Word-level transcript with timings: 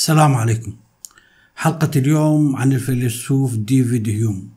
السلام 0.00 0.34
عليكم. 0.34 0.72
حلقة 1.56 1.90
اليوم 1.96 2.56
عن 2.56 2.72
الفيلسوف 2.72 3.56
ديفيد 3.56 4.08
هيوم. 4.08 4.48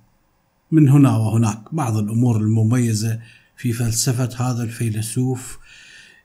من 0.72 0.90
هنا 0.90 1.18
وهناك 1.18 1.76
بعض 1.76 1.98
الأمور 1.98 2.38
المميزة 2.38 3.20
في 3.58 3.74
فلسفة 3.74 4.30
هذا 4.38 4.64
الفيلسوف 4.64 5.58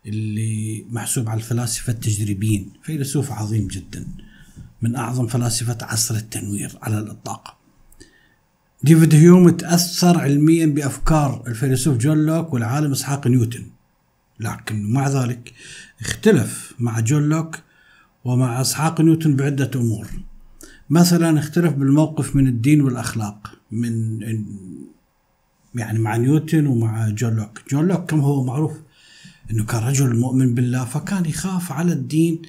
اللي 0.07 0.85
محسوب 0.91 1.29
على 1.29 1.39
الفلاسفة 1.39 1.93
التجريبيين. 1.93 2.73
فيلسوف 2.83 3.33
عظيم 3.33 3.69
جدا. 3.69 4.07
من 4.83 4.97
أعظم 4.97 5.27
فلاسفة 5.27 5.79
عصر 5.83 6.15
التنوير 6.15 6.79
على 6.83 6.99
الإطلاق. 6.99 7.57
ديفيد 8.83 9.15
هيوم 9.15 9.51
تأثر 9.51 10.19
علميا 10.19 10.67
بأفكار 10.67 11.45
الفيلسوف 11.47 11.97
جون 11.97 12.27
لوك 12.27 12.53
والعالم 12.53 12.93
إسحاق 12.93 13.27
نيوتن. 13.27 13.67
لكن 14.41 14.93
مع 14.93 15.09
ذلك 15.09 15.53
اختلف 16.01 16.75
مع 16.79 17.01
جون 17.01 17.29
لوك 17.29 17.68
ومع 18.29 18.61
إسحاق 18.61 19.01
نيوتن 19.01 19.37
بعدة 19.37 19.71
أمور. 19.75 20.07
مثلا 20.91 21.39
اختلف 21.39 21.73
بالموقف 21.73 22.37
من 22.37 22.47
الدين 22.47 22.81
والأخلاق 22.81 23.53
من 23.71 24.21
يعني 25.75 25.99
مع 25.99 26.17
نيوتن 26.17 26.67
ومع 26.67 27.09
جون 27.09 27.37
لوك. 27.37 27.61
جون 27.71 27.89
لوك 27.89 28.11
كم 28.11 28.21
هو 28.21 28.45
معروف 28.45 28.73
إنه 29.51 29.65
كان 29.65 29.83
رجل 29.83 30.17
مؤمن 30.17 30.55
بالله 30.55 30.85
فكان 30.85 31.25
يخاف 31.27 31.73
على 31.73 31.93
الدين 31.93 32.43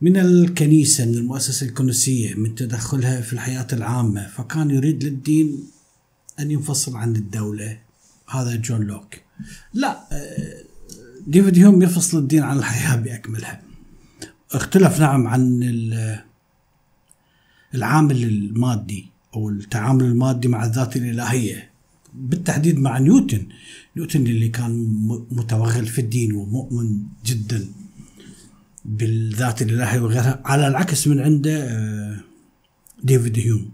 من 0.00 0.16
الكنيسة 0.16 1.06
من 1.06 1.14
المؤسسة 1.14 1.66
الكنسية 1.66 2.34
من 2.34 2.54
تدخلها 2.54 3.20
في 3.20 3.32
الحياة 3.32 3.66
العامة. 3.72 4.26
فكان 4.26 4.70
يريد 4.70 5.04
للدين 5.04 5.64
أن 6.40 6.50
ينفصل 6.50 6.96
عن 6.96 7.16
الدولة. 7.16 7.78
هذا 8.28 8.56
جون 8.56 8.80
لوك. 8.80 9.14
لا 9.74 10.08
آه، 10.12 10.62
ديفيد 11.26 11.58
هيوم 11.58 11.82
يفصل 11.82 12.18
الدين 12.18 12.42
عن 12.42 12.58
الحياة 12.58 12.96
بأكملها. 12.96 13.67
اختلف 14.52 15.00
نعم 15.00 15.26
عن 15.26 15.62
العامل 17.74 18.24
المادي 18.24 19.06
أو 19.34 19.48
التعامل 19.48 20.04
المادي 20.04 20.48
مع 20.48 20.64
الذات 20.64 20.96
الإلهية. 20.96 21.70
بالتحديد 22.14 22.78
مع 22.78 22.98
نيوتن. 22.98 23.46
نيوتن 23.96 24.26
اللي 24.26 24.48
كان 24.48 24.72
متوغل 25.30 25.86
في 25.86 26.00
الدين 26.00 26.32
ومؤمن 26.32 27.02
جدا 27.26 27.68
بالذات 28.84 29.62
الإلهية 29.62 30.00
وغيرها 30.00 30.42
على 30.44 30.68
العكس 30.68 31.08
من 31.08 31.20
عنده 31.20 31.64
آه، 31.64 32.20
ديفيد 33.02 33.38
هيوم. 33.38 33.70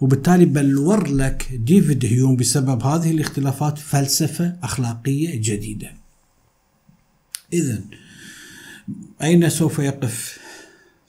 وبالتالي 0.00 0.44
بلور 0.44 1.08
لك 1.08 1.48
ديفيد 1.52 2.04
هيوم 2.04 2.36
بسبب 2.36 2.82
هذه 2.82 3.10
الاختلافات 3.10 3.78
فلسفة 3.78 4.56
أخلاقية 4.62 5.36
جديدة. 5.36 5.92
اذا 7.52 7.80
أين 9.22 9.50
سوف 9.50 9.78
يقف 9.78 10.38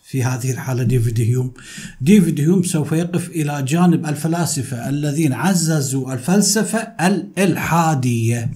في 0.04 0.24
هذه 0.24 0.52
الحالة 0.52 0.84
ديفيد 0.84 1.22
هيوم؟ 1.22 1.54
ديفيد 2.02 2.40
هيوم 2.40 2.64
سوف 2.64 2.92
يقف 2.92 3.30
إلى 3.30 3.64
جانب 3.68 4.06
الفلاسفة 4.06 4.90
الذين 4.90 5.34
عززوا 5.34 6.14
الفلسفة 6.14 6.80
الإلحادية. 6.80 8.50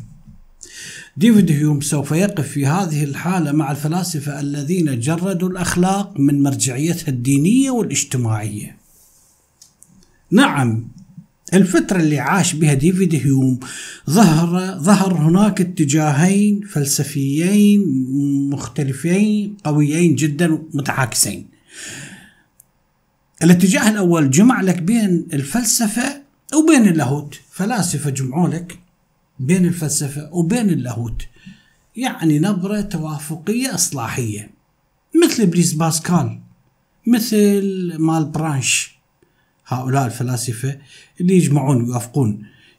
ديفيد 1.18 1.52
هيوم 1.52 1.82
سوف 1.82 2.12
يقف 2.12 2.48
في 2.48 2.66
هذه 2.66 3.04
الحالة 3.04 3.52
مع 3.52 3.72
الفلاسفة 3.72 4.40
الذين 4.40 5.00
جردوا 5.00 5.50
الأخلاق 5.50 6.20
من 6.20 6.44
مرجعيتها 6.44 7.08
الدينية 7.08 7.72
والاجتماعية. 7.72 8.78
نعم 10.32 10.88
الفترة 11.56 12.00
اللي 12.00 12.20
عاش 12.20 12.54
بها 12.54 12.74
ديفيد 12.74 13.16
هيوم 13.16 13.60
ظهر 14.10 14.80
ظهر 14.80 15.14
هناك 15.14 15.62
اتجاهين 15.62 16.62
فلسفيين 16.62 17.84
مختلفين 18.50 19.58
قويين 19.64 20.16
جدا 20.16 20.62
متعاكسين. 20.74 21.48
الاتجاه 23.44 23.90
الأول 23.90 24.32
جمع 24.32 24.62
لك 24.62 24.82
بين 24.82 25.28
الفلسفة 25.34 26.22
وبين 26.54 26.88
اللاهوت، 26.88 27.40
فلاسفة 27.52 28.10
جمعوا 28.10 28.50
لك 28.50 28.80
بين 29.40 29.66
الفلسفة 29.66 30.30
وبين 30.34 30.70
اللاهوت. 30.70 31.22
يعني 31.96 32.40
نبرة 32.40 32.82
توافقية 32.82 33.76
إصلاحية 33.76 34.50
مثل 35.24 35.46
بليز 35.46 35.74
باسكال 35.74 36.40
مثل 37.08 37.96
مالبرانش 38.00 38.95
هؤلاء 39.68 40.06
الفلاسفة 40.06 40.78
اللي 41.22 41.36
يجمعون 41.38 42.00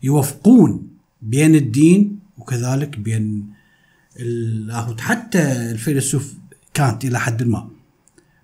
يوافقون. 0.03 0.89
بين 1.23 1.55
الدين 1.55 2.19
وكذلك 2.39 2.99
بين 2.99 3.47
اللاهوت 4.21 5.01
حتى 5.01 5.71
الفيلسوف 5.71 6.35
كانط 6.75 7.05
إلى 7.05 7.21
حد 7.21 7.43
ما. 7.43 7.71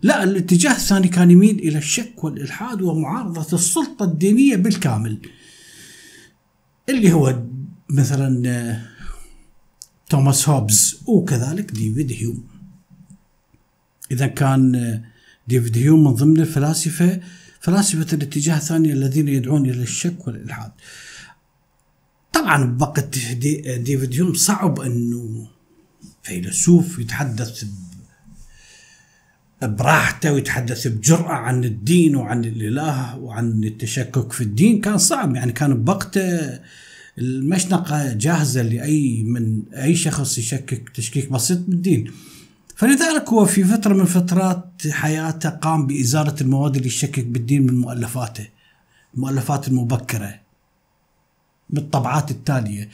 لا 0.02 0.24
الاتجاه 0.24 0.72
الثاني 0.72 1.08
كان 1.08 1.30
يميل 1.30 1.58
إلى 1.58 1.78
الشك 1.78 2.24
والإلحاد 2.24 2.82
ومعارضة 2.82 3.54
السلطة 3.56 4.04
الدينية 4.04 4.56
بالكامل. 4.56 5.18
اللي 6.88 7.12
هو 7.12 7.42
مثلا 7.90 8.80
توماس 10.10 10.48
هوبز 10.48 11.02
وكذلك 11.06 11.70
ديفيد 11.70 12.12
هيوم. 12.12 12.44
إذا 14.10 14.26
كان 14.26 15.02
ديفيد 15.48 15.78
هيوم 15.78 16.04
من 16.04 16.10
ضمن 16.10 16.40
الفلاسفة 16.40 17.20
فلاسفة 17.62 18.16
الاتجاه 18.16 18.56
الثاني 18.56 18.92
الذين 18.92 19.28
يدعون 19.28 19.70
إلى 19.70 19.82
الشك 19.82 20.26
والإلحاد. 20.26 20.70
طبعا 22.32 22.78
دي 23.32 23.78
ديفيد 23.78 24.14
هيوم 24.14 24.34
صعب 24.34 24.80
أنه 24.80 25.48
فيلسوف 26.22 26.98
يتحدث 26.98 27.64
براحته 29.62 30.32
ويتحدث 30.32 30.86
بجرأة 30.86 31.32
عن 31.32 31.64
الدين 31.64 32.16
وعن 32.16 32.44
الإله 32.44 33.18
وعن 33.18 33.64
التشكك 33.64 34.32
في 34.32 34.40
الدين. 34.40 34.80
كان 34.80 34.98
صعب 34.98 35.36
يعني 35.36 35.52
كان 35.52 35.84
بوقته 35.84 36.60
المشنقة 37.18 38.12
جاهزة 38.12 38.62
لأي 38.62 39.22
من 39.22 39.62
أي 39.74 39.94
شخص 39.94 40.38
يشكك 40.38 40.88
تشكيك 40.88 41.32
بسيط 41.32 41.58
بالدين. 41.58 42.12
فلذلك 42.82 43.28
هو 43.28 43.44
في 43.44 43.64
فترة 43.64 43.94
من 43.94 44.04
فترات 44.04 44.66
حياته 44.90 45.50
قام 45.50 45.86
بإزالة 45.86 46.34
المواد 46.40 46.76
اللي 46.76 46.88
يشكك 46.88 47.24
بالدين 47.24 47.62
من 47.62 47.74
مؤلفاته 47.80 48.48
المؤلفات 49.14 49.68
المبكرة 49.68 50.34
بالطبعات 51.70 52.30
التالية 52.30 52.88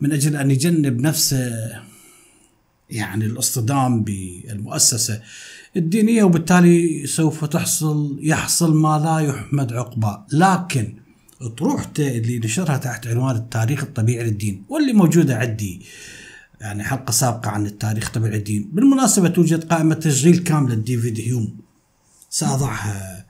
من 0.00 0.12
أجل 0.12 0.36
أن 0.36 0.50
يجنب 0.50 1.00
نفسه 1.00 1.52
يعني 2.90 3.26
الاصطدام 3.26 4.02
بالمؤسسة 4.02 5.22
الدينية 5.76 6.24
وبالتالي 6.24 7.06
سوف 7.06 7.44
تحصل 7.44 8.18
يحصل 8.22 8.74
ما 8.74 8.98
لا 8.98 9.18
يحمد 9.18 9.72
عقباه. 9.72 10.26
لكن 10.32 10.94
طروحته 11.58 12.08
اللي 12.08 12.38
نشرها 12.38 12.76
تحت 12.76 13.06
عنوان 13.06 13.36
التاريخ 13.36 13.82
الطبيعي 13.82 14.24
للدين 14.24 14.64
واللي 14.68 14.92
موجودة 14.92 15.38
عندي 15.38 15.82
يعني 16.62 16.84
حلقة 16.84 17.10
سابقة 17.10 17.50
عن 17.50 17.66
التاريخ 17.66 18.10
تبع 18.10 18.28
الدين. 18.28 18.70
بالمناسبة 18.72 19.28
توجد 19.28 19.64
قائمة 19.64 19.94
تشغيل 19.94 20.38
كاملة 20.38 20.74
ديفيد 20.74 21.20
هيوم. 21.20 21.60
سأضعها 22.30 23.26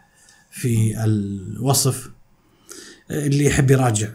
في 0.50 1.04
الوصف. 1.04 2.10
اللي 3.10 3.44
يحب 3.44 3.71
يراجع 3.71 4.09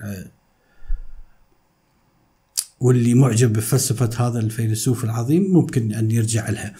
واللي 2.79 3.13
معجب 3.13 3.53
بفلسفة 3.53 4.27
هذا 4.27 4.39
الفيلسوف 4.39 5.03
العظيم 5.03 5.53
ممكن 5.53 5.94
أن 5.94 6.11
يرجع 6.11 6.50
لها. 6.50 6.75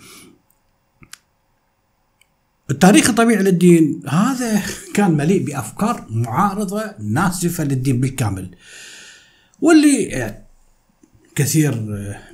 التاريخ 2.72 3.10
الطبيعي 3.10 3.44
للدين. 3.44 4.02
هذا 4.08 4.62
كان 4.94 5.12
مليء 5.12 5.46
بأفكار 5.46 6.08
معارضة 6.10 6.94
ناسفة 7.00 7.64
للدين 7.64 8.02
بالكامل. 8.02 8.56
واللي 9.62 10.47
كثير 11.38 11.72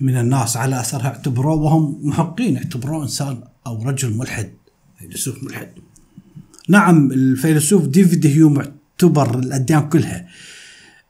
من 0.02 0.18
الناس 0.18 0.58
على 0.58 0.80
اثرها 0.80 1.08
اعتبروه 1.08 1.56
وهم 1.56 2.00
محقين 2.04 2.58
اعتبروه 2.58 3.04
إنسان 3.04 3.44
أو 3.68 3.84
رجل 3.84 4.14
ملحد 4.14 4.50
فيلسوف 5.00 5.44
ملحد. 5.44 5.70
نعم 6.70 7.12
الفيلسوف 7.12 7.88
ديفيد 7.88 8.28
هيوم 8.28 8.60
اعتبر 8.60 9.40
الأديان 9.40 9.90
كلها. 9.90 10.28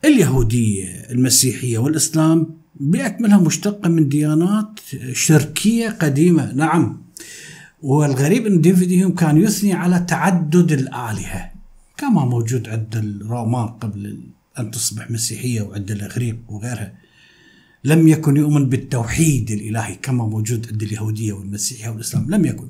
اليهودية 0.06 0.88
المسيحية 1.10 1.78
والإسلام 1.78 2.48
باكملها 2.75 3.38
مشتقة 3.38 3.90
من 3.90 4.10
ديانات 4.10 4.80
شركية 5.12 5.90
قديمة. 5.90 6.54
نعم. 6.54 7.01
والغريب 7.81 8.45
إن 8.45 8.62
ديفيد 8.62 8.92
هيوم 8.92 9.16
كان 9.16 9.38
يثني 9.38 9.74
على 9.74 10.00
تعدد 10.00 10.72
الآلهة. 10.72 11.51
كما 11.98 12.25
موجود 12.25 12.69
عند 12.69 12.95
الرومان 12.95 13.68
قبل 13.68 14.19
أن 14.60 14.72
تصبح 14.72 15.12
مسيحية 15.12 15.62
وعند 15.62 15.92
الإغريق 15.92 16.38
وغيرها. 16.48 17.02
لم 17.83 18.07
يكن 18.07 18.38
يؤمن 18.38 18.69
بالتوحيد 18.69 19.51
الإلهي 19.51 19.95
كما 19.95 20.24
موجود 20.25 20.68
عند 20.71 20.83
اليهودية 20.83 21.33
والمسيحية 21.33 21.89
والإسلام 21.89 22.25
لم 22.30 22.45
يكن 22.45 22.68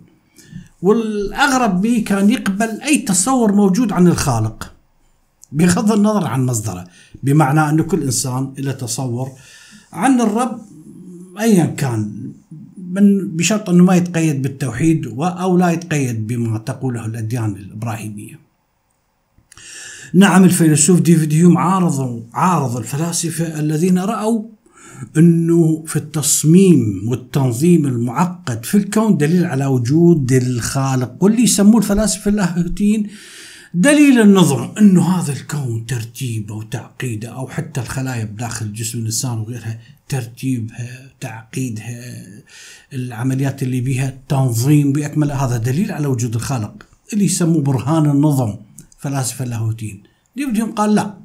والأغرب 0.81 1.81
به 1.81 2.04
كان 2.07 2.30
يقبل 2.30 2.81
أي 2.81 2.98
تصور 2.98 3.51
موجود 3.51 3.92
عن 3.92 4.07
الخالق 4.07 4.74
بغض 5.51 5.92
النظر 5.92 6.27
عن 6.27 6.45
مصدره 6.45 6.86
بمعنى 7.24 7.69
أن 7.69 7.81
كل 7.81 8.04
إنسان 8.04 8.54
له 8.57 8.71
تصور 8.71 9.31
عن 9.94 10.21
الرب 10.21 10.62
ايا 11.39 11.65
كان 11.65 12.31
من 12.77 13.27
بشرط 13.27 13.69
أنه 13.69 13.83
ما 13.83 13.95
يتقيد 13.95 14.42
بالتوحيد 14.42 15.07
أو 15.18 15.57
لا 15.57 15.71
يتقيد 15.71 16.27
بما 16.27 16.57
تقوله 16.57 17.06
الأديان 17.06 17.56
الإبراهيمية. 17.56 18.39
نعم 20.13 20.44
الفيلسوف 20.44 21.00
ديفيد 21.00 21.33
هيوم 21.33 21.57
عارض 21.57 22.24
عارض 22.33 22.77
الفلاسفة 22.77 23.60
الذين 23.60 24.00
رأوا 24.00 24.44
إنه 25.17 25.83
في 25.88 25.95
التصميم 25.95 27.01
والتنظيم 27.07 27.85
المعقد 27.85 28.65
في 28.65 28.77
الكون 28.77 29.17
دليل 29.17 29.45
على 29.45 29.65
وجود 29.65 30.31
الخالق 30.31 31.23
واللي 31.23 31.44
يسموه 31.44 31.77
الفلاسفة 31.77 32.29
اللاهوتيين 32.31 33.07
دليل 33.73 34.21
النظم 34.21 34.69
إنه 34.77 35.01
هذا 35.01 35.33
الكون 35.33 35.85
ترتيبه 35.85 36.55
وتعقيده 36.55 37.29
أو 37.29 37.47
حتى 37.47 37.81
الخلايا 37.81 38.23
بداخل 38.25 38.73
جسم 38.73 39.00
الإنسان 39.00 39.38
وغيرها 39.38 39.79
ترتيبها 40.09 41.11
تعقيدها 41.19 42.25
العمليات 42.94 43.63
اللي 43.63 43.81
بيها 43.81 44.17
تنظيم 44.29 44.94
باكملها 44.94 45.45
هذا 45.45 45.57
دليل 45.57 45.91
على 45.91 46.07
وجود 46.07 46.35
الخالق 46.35 46.73
اللي 47.13 47.25
يسموه 47.25 47.61
برهان 47.61 48.09
النظم 48.09 48.55
فلاسفة 48.97 49.45
اللاهوتيين 49.45 50.03
ديفيد 50.35 50.61
قال 50.61 50.95
لا. 50.95 51.23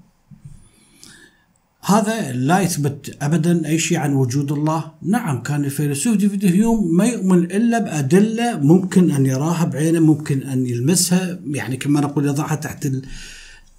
هذا 1.85 2.33
لا 2.33 2.61
يثبت 2.61 3.17
ابدا 3.23 3.69
أي 3.69 3.79
شيء 3.79 3.99
عن 3.99 4.15
وجود 4.15 4.53
الله، 4.53 4.85
نعم 5.03 5.43
كان 5.43 5.65
الفيلسوف 5.65 6.17
ديفيد 6.17 6.45
هيوم 6.45 6.97
ما 6.97 7.05
يؤمن 7.05 7.45
إلا 7.45 7.79
بأدلة 7.79 8.59
ممكن 8.63 9.11
أن 9.11 9.27
يراها 9.27 9.65
بعينه، 9.65 10.01
ممكن 10.01 10.43
أن 10.43 10.67
يلمسها، 10.67 11.41
يعني 11.47 11.77
كما 11.77 12.01
نقول 12.01 12.27
يضعها 12.27 12.55
تحت 12.55 12.89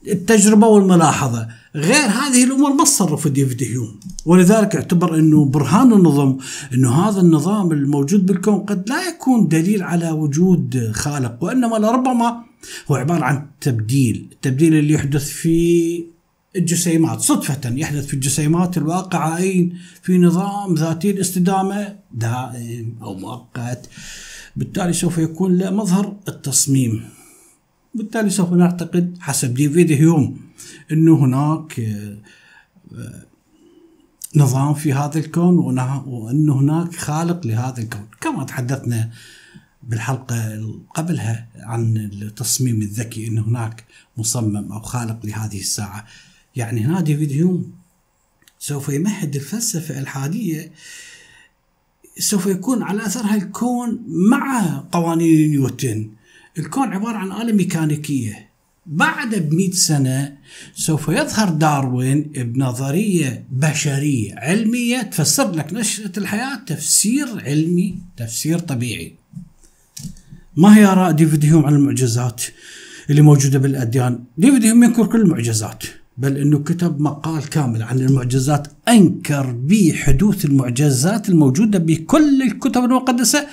التجربة 0.07 0.67
والملاحظة، 0.67 1.47
غير 1.75 2.05
هذه 2.05 2.43
الأمور 2.43 2.73
ما 2.73 2.83
تصرف 2.83 3.27
ديفيد 3.27 3.63
هيوم، 3.63 3.99
ولذلك 4.25 4.75
اعتبر 4.75 5.15
إنه 5.15 5.45
برهان 5.45 5.93
النظم 5.93 6.37
إنه 6.73 6.91
هذا 6.91 7.21
النظام 7.21 7.71
الموجود 7.71 8.25
بالكون 8.25 8.59
قد 8.59 8.89
لا 8.89 9.07
يكون 9.07 9.47
دليل 9.47 9.83
على 9.83 10.11
وجود 10.11 10.91
خالق، 10.93 11.43
وإنما 11.43 11.75
لربما 11.75 12.43
هو 12.91 12.95
عبارة 12.95 13.23
عن 13.23 13.45
تبديل، 13.61 14.29
التبديل 14.31 14.73
اللي 14.73 14.93
يحدث 14.93 15.29
في 15.29 16.18
الجسيمات. 16.55 17.21
صدفة 17.21 17.69
يحدث 17.69 18.05
في 18.05 18.13
الجسيمات 18.13 18.77
الواقعة 18.77 19.37
أين 19.37 19.77
في 20.01 20.17
نظام 20.17 20.75
ذاتي 20.75 21.11
الاستدامة 21.11 21.95
دائم 22.11 22.95
أو 23.01 23.13
مؤقت. 23.13 23.89
بالتالي 24.55 24.93
سوف 24.93 25.17
يكون 25.17 25.57
له 25.57 25.69
مظهر 25.69 26.15
التصميم. 26.27 27.09
بالتالي 27.95 28.29
سوف 28.29 28.53
نعتقد 28.53 29.17
حسب 29.19 29.53
ديفيد 29.53 29.91
هيوم 29.91 30.41
أنه 30.91 31.25
هناك 31.25 31.79
آه، 31.79 33.25
نظام 34.35 34.73
في 34.73 34.93
هذا 34.93 35.19
الكون 35.19 35.57
وأن 36.05 36.49
هناك 36.49 36.95
خالق 36.95 37.47
لهذا 37.47 37.81
الكون. 37.81 38.07
كما 38.21 38.43
تحدثنا 38.43 39.09
بالحلقة 39.83 40.61
قبلها 40.95 41.47
عن 41.55 41.97
التصميم 41.97 42.81
الذكي 42.81 43.27
أن 43.27 43.37
هناك 43.37 43.83
مصمم 44.17 44.71
أو 44.71 44.81
خالق 44.81 45.25
لهذه 45.25 45.59
الساعة. 45.59 46.05
يعني 46.55 46.85
هنا 46.85 47.01
ديفيد 47.01 47.31
هيوم 47.31 47.73
سوف 48.59 48.89
يمهد 48.89 49.35
الفلسفة 49.35 49.93
الإلحادية 49.93 50.71
سوف 52.19 52.45
يكون 52.45 52.83
على 52.83 53.05
أثرها 53.05 53.35
الكون 53.35 54.03
مع 54.07 54.83
قوانين 54.91 55.51
نيوتن 55.51 56.11
الكون 56.57 56.93
عبارة 56.93 57.17
عن 57.17 57.31
آلة 57.31 57.53
ميكانيكية. 57.53 58.49
بعد 58.85 59.35
بمئة 59.35 59.71
سنة 59.71 60.37
سوف 60.75 61.09
يظهر 61.09 61.49
داروين 61.49 62.21
بنظرية 62.21 63.45
بشرية 63.51 64.35
علمية 64.35 65.01
تفسر 65.01 65.51
لك 65.51 65.73
نشأة 65.73 66.11
الحياة 66.17 66.55
تفسير 66.55 67.27
علمي 67.45 67.97
تفسير 68.17 68.59
طبيعي. 68.59 69.15
ما 70.57 70.77
هي 70.77 70.85
آراء 70.85 71.11
ديفيد 71.11 71.45
هيوم 71.45 71.65
عن 71.65 71.75
المعجزات 71.75 72.43
اللي 73.09 73.21
موجودة 73.21 73.59
بالأديان؟ 73.59 74.23
ديفيد 74.37 74.63
هيوم 74.65 74.83
ينكر 74.83 75.05
كل 75.07 75.21
المعجزات. 75.21 75.83
بل 76.19 76.37
إنه 76.37 76.59
كتب 76.59 77.01
مقال 77.01 77.49
كامل 77.49 77.83
عن 77.83 77.99
المعجزات 77.99 78.67
أنكر 78.87 79.51
بحدوث 79.51 80.45
المعجزات 80.45 81.29
الموجودة 81.29 81.79
بكل 81.79 82.41
الكتب 82.41 82.83
المقدسة. 82.83 83.47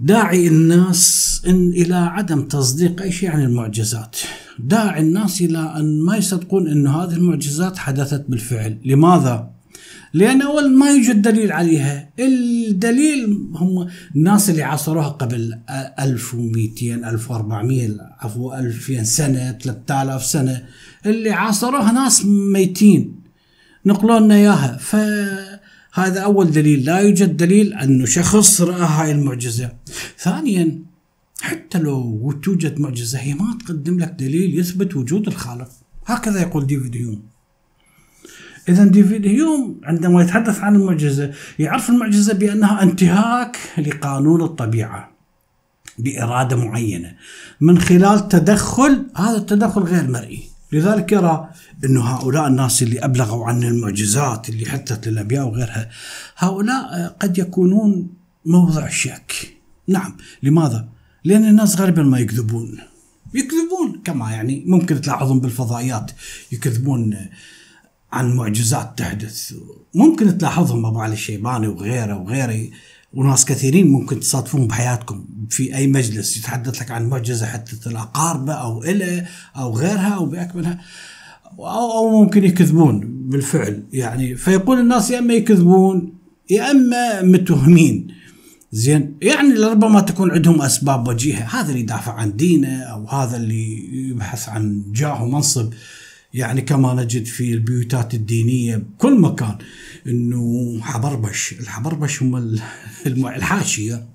داعي 0.00 0.48
الناس 0.48 1.42
إن 1.46 1.68
إلى 1.68 1.94
عدم 1.94 2.42
تصديق 2.42 3.02
أي 3.02 3.12
شيء 3.12 3.30
عن 3.30 3.44
المعجزات. 3.44 4.16
داعي 4.58 5.00
الناس 5.00 5.40
إلى 5.40 5.74
أن 5.76 6.00
ما 6.00 6.16
يصدقون 6.16 6.68
إن 6.68 6.86
هذه 6.86 7.12
المعجزات 7.12 7.78
حدثت 7.78 8.24
بالفعل. 8.28 8.78
لماذا؟ 8.84 9.50
لأن 10.14 10.42
أول 10.42 10.78
ما 10.78 10.90
يوجد 10.90 11.22
دليل 11.22 11.52
عليها 11.52 12.10
الدليل 12.18 13.48
هم 13.54 13.88
الناس 14.16 14.50
اللي 14.50 14.62
عاصروها 14.62 15.08
قبل 15.08 15.58
1200 16.00 17.10
1400 17.10 17.90
عفوا 18.20 18.58
2000 18.58 19.02
سنة 19.04 19.52
3000 19.52 20.24
سنة. 20.24 20.64
اللي 21.06 21.30
عاصروها 21.30 21.92
ناس 21.92 22.24
ميتين. 22.26 23.20
نقلوا 23.86 24.20
لنا 24.20 24.34
إياها. 24.34 24.76
فهذا 24.76 26.20
أول 26.20 26.50
دليل. 26.50 26.84
لا 26.84 26.98
يوجد 26.98 27.36
دليل 27.36 27.74
أنه 27.74 28.04
شخص 28.04 28.60
رأى 28.60 28.82
هاي 28.82 29.12
المعجزة. 29.12 29.72
ثانيا 30.18 30.78
حتى 31.40 31.78
لو 31.78 32.32
توجد 32.42 32.80
معجزة 32.80 33.18
هي 33.18 33.34
ما 33.34 33.58
تقدم 33.64 33.98
لك 33.98 34.08
دليل 34.18 34.58
يثبت 34.58 34.96
وجود 34.96 35.26
الخالق. 35.26 35.68
هكذا 36.06 36.40
يقول 36.40 36.66
ديفيد 36.66 36.96
هيوم. 36.96 37.22
اذا 38.68 38.84
ديفيد 38.84 39.26
هيوم 39.26 39.80
عندما 39.84 40.22
يتحدث 40.22 40.60
عن 40.60 40.74
المعجزة 40.76 41.32
يعرف 41.58 41.90
المعجزة 41.90 42.34
بأنها 42.34 42.82
انتهاك 42.82 43.56
لقانون 43.78 44.42
الطبيعة 44.42 45.10
بإرادة 45.98 46.56
معينة. 46.56 47.16
من 47.60 47.78
خلال 47.78 48.28
تدخل 48.28 49.06
هذا 49.16 49.36
التدخل 49.36 49.80
غير 49.80 50.10
مرئي. 50.10 50.49
لذلك 50.72 51.12
يرى 51.12 51.50
انه 51.84 52.02
هؤلاء 52.02 52.46
الناس 52.46 52.82
اللي 52.82 52.98
أبلغوا 52.98 53.46
عن 53.46 53.64
المعجزات 53.64 54.48
اللي 54.48 54.66
حدثت 54.66 55.08
للأنبياء 55.08 55.46
وغيرها 55.46 55.90
هؤلاء 56.36 57.16
قد 57.20 57.38
يكونون 57.38 58.08
موضع 58.46 58.88
شك. 58.88 59.56
نعم 59.88 60.16
لماذا؟ 60.42 60.88
لأن 61.24 61.44
الناس 61.44 61.80
غالبا 61.80 62.02
ما 62.02 62.18
يكذبون. 62.18 62.78
يكذبون 63.34 64.02
كما 64.04 64.30
يعني 64.30 64.64
ممكن 64.66 65.00
تلاحظون 65.00 65.40
بالفضائيات 65.40 66.10
يكذبون 66.52 67.16
عن 68.12 68.36
معجزات 68.36 68.98
تحدث. 68.98 69.54
ممكن 69.94 70.38
تلاحظهم 70.38 70.86
أبو 70.86 71.00
علي 71.00 71.12
الشيباني 71.12 71.68
وغيره 71.68 72.16
وغيره. 72.16 72.70
وناس 73.12 73.44
كثيرين 73.44 73.88
ممكن 73.88 74.20
تصادفون 74.20 74.66
بحياتكم. 74.66 75.24
في 75.50 75.76
أي 75.76 75.86
مجلس 75.86 76.36
يتحدث 76.36 76.82
لك 76.82 76.90
عن 76.90 77.08
معجزة 77.08 77.46
حدثت 77.46 77.88
لاقاربه 77.88 78.52
أو 78.52 78.84
إله 78.84 79.26
أو 79.56 79.76
غيرها 79.76 80.08
أو 80.08 80.26
بأكملها 80.26 80.80
أو 81.58 81.92
أو 81.92 82.22
ممكن 82.22 82.44
يكذبون 82.44 83.00
بالفعل. 83.28 83.82
يعني 83.92 84.34
فيقول 84.34 84.80
الناس 84.80 85.10
يا 85.10 85.18
أما 85.18 85.34
يكذبون 85.34 86.12
يا 86.50 86.70
أما 86.70 87.22
متهمين. 87.22 88.08
زين؟ 88.72 89.16
يعني 89.22 89.54
لربما 89.54 90.00
تكون 90.00 90.30
عندهم 90.30 90.62
أسباب 90.62 91.08
وجيهة. 91.08 91.60
هذا 91.60 91.68
اللي 91.68 91.80
يدافع 91.80 92.12
عن 92.12 92.36
دينه 92.36 92.82
أو 92.82 93.08
هذا 93.08 93.36
اللي 93.36 93.90
يبحث 94.10 94.48
عن 94.48 94.82
جاه 94.92 95.22
ومنصب. 95.22 95.72
يعني 96.34 96.60
كما 96.60 96.94
نجد 96.94 97.24
في 97.24 97.52
البيوتات 97.52 98.14
الدينية 98.14 98.76
بكل 98.76 99.20
مكان. 99.20 99.58
إنه 100.06 100.78
حبربش. 100.80 101.54
الحبربش 101.60 102.22
هم 102.22 102.58
الحاشية. 103.06 104.08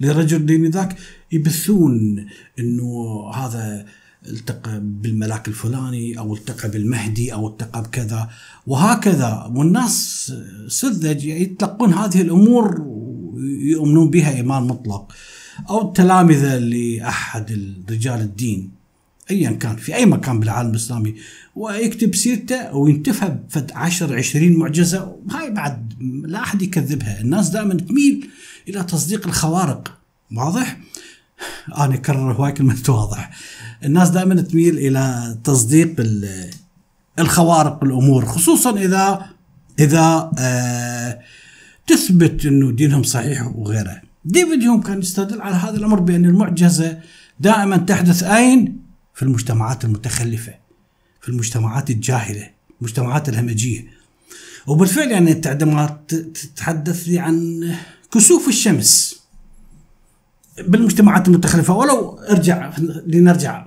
لرجل 0.00 0.46
ديني 0.46 0.68
ذاك 0.68 0.96
يبثون 1.32 2.26
إنه 2.58 2.90
هذا 3.34 3.86
التقى 4.26 4.80
بالملاك 4.82 5.48
الفلاني 5.48 6.18
أو 6.18 6.34
التقى 6.34 6.70
بالمهدي 6.70 7.32
أو 7.32 7.48
التقى 7.48 7.82
بكذا. 7.82 8.30
وهكذا. 8.66 9.50
والناس 9.54 10.32
سذج 10.68 11.24
يتلقون 11.24 11.94
هذه 11.94 12.20
الأمور 12.20 12.80
ويؤمنون 12.80 14.10
بها 14.10 14.36
إيمان 14.36 14.62
مطلق. 14.62 15.12
أو 15.70 15.88
التلامذة 15.88 16.58
لأحد 16.58 17.74
رجال 17.90 18.20
الدين. 18.20 18.75
ايا 19.30 19.50
كان 19.50 19.76
في 19.76 19.94
أي 19.94 20.06
مكان 20.06 20.40
بالعالم 20.40 20.70
الإسلامي. 20.70 21.14
ويكتب 21.56 22.14
سيرته 22.14 22.74
وينتفى 22.74 23.36
فد 23.48 23.72
10 23.74 24.16
20 24.16 24.52
معجزة 24.52 25.16
هاي 25.30 25.50
بعد 25.50 25.92
لا 26.26 26.42
أحد 26.42 26.62
يكذبها. 26.62 27.20
الناس 27.20 27.48
دائما 27.48 27.74
تميل 27.74 28.28
إلى 28.68 28.82
تصديق 28.82 29.26
الخوارق. 29.26 29.98
واضح؟ 30.32 30.78
أنا 31.78 31.94
أكرر 31.94 32.32
هواي 32.32 32.52
كلمه 32.52 32.76
واضح. 32.88 33.30
الناس 33.84 34.10
دائما 34.10 34.40
تميل 34.40 34.78
إلى 34.78 35.36
تصديق 35.44 36.06
الخوارق 37.18 37.84
الأمور 37.84 38.26
خصوصا 38.26 38.78
إذا 38.78 39.26
إذا 39.78 40.30
آه 40.38 41.20
تثبت 41.86 42.46
إنه 42.46 42.72
دينهم 42.72 43.02
صحيح 43.02 43.46
وغيره. 43.46 44.00
ديفيد 44.24 44.62
هيوم 44.62 44.80
كان 44.80 44.98
يستدل 44.98 45.40
على 45.40 45.54
هذا 45.54 45.76
الأمر 45.76 46.00
بأن 46.00 46.24
المعجزة 46.24 46.98
دائما 47.40 47.76
تحدث 47.76 48.22
أين؟ 48.22 48.85
في 49.16 49.22
المجتمعات 49.22 49.84
المتخلفة 49.84 50.54
في 51.20 51.28
المجتمعات 51.28 51.90
الجاهلة 51.90 52.50
المجتمعات 52.80 53.28
الهمجية. 53.28 53.86
وبالفعل 54.66 55.10
يعني 55.10 55.32
انت 55.32 55.46
عندما 55.46 56.00
تتحدث 56.08 57.08
لي 57.08 57.18
عن 57.18 57.64
كسوف 58.12 58.48
الشمس 58.48 59.20
بالمجتمعات 60.58 61.28
المتخلفة 61.28 61.74
ولو 61.74 62.18
ارجع 62.18 62.72
لنرجع 63.06 63.66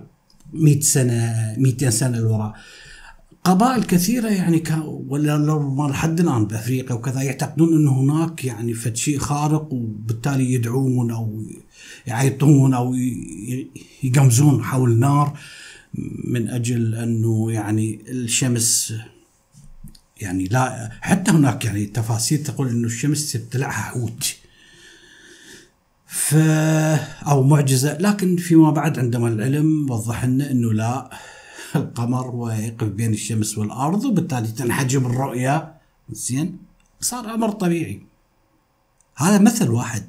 100 0.54 0.80
سنة 0.80 1.56
200 1.58 1.90
سنة 1.90 2.18
للوراء 2.18 2.56
قبائل 3.44 3.84
كثيرة 3.84 4.28
يعني 4.28 4.64
ولا 5.08 5.38
لو 5.38 5.88
لحد 5.88 6.20
الآن 6.20 6.46
بأفريقيا 6.46 6.96
وكذا 6.96 7.22
يعتقدون 7.22 7.74
أن 7.74 7.88
هناك 7.88 8.46
يعني 8.46 8.74
فد 8.74 8.96
شيء 8.96 9.18
خارق 9.18 9.74
وبالتالي 9.74 10.54
يدعون 10.54 11.12
أو 11.12 11.44
يعيطون 12.08 12.74
أو 12.74 12.96
يقمزون 14.04 14.64
حول 14.64 14.92
النار 14.92 15.38
من 16.24 16.50
أجل 16.50 16.96
أنه 16.96 17.52
يعني 17.52 18.02
الشمس 18.08 18.94
يعني 20.22 20.46
لا 20.46 20.92
حتى 21.02 21.32
هناك 21.32 21.66
يعني 21.66 21.86
تفاسير 21.86 22.40
تقول 22.40 22.70
أنه 22.70 22.88
الشمس 22.88 23.32
تبتلعها 23.32 23.72
حوت. 23.72 24.36
ف 26.08 26.36
أو 27.28 27.44
معجزة. 27.44 27.98
لكن 27.98 28.36
فيما 28.36 28.72
بعد 28.72 29.00
عندما 29.00 29.28
العلم 29.28 29.92
وضح 29.92 30.26
لنا 30.26 30.52
إنه 30.52 30.74
لا 30.74 31.10
القمر 31.76 32.36
ويقف 32.36 32.88
بين 32.88 33.14
الشمس 33.14 33.58
والأرض 33.58 34.06
وبالتالي 34.06 34.48
تنحجب 34.48 35.06
الرؤية. 35.06 35.74
زين؟ 36.10 36.58
صار 37.02 37.34
أمر 37.34 37.52
طبيعي. 37.52 38.02
هذا 39.16 39.40
مثل 39.40 39.70
واحد 39.70 40.04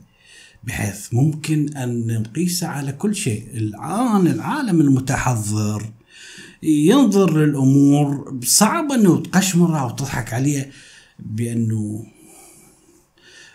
بحيث 0.65 1.15
ممكن 1.15 1.77
أن 1.77 2.23
نقيسه 2.23 2.67
على 2.67 2.93
كل 2.93 3.15
شيء. 3.15 3.47
الآن 3.55 4.27
العالم 4.27 4.81
المتحضر 4.81 5.93
ينظر 6.63 7.39
للأمور 7.39 8.39
صعب 8.45 8.93
انه 8.93 9.23
تقشمرها 9.23 9.83
وتضحك 9.85 10.33
عليها 10.33 10.67
بأنه 11.19 12.05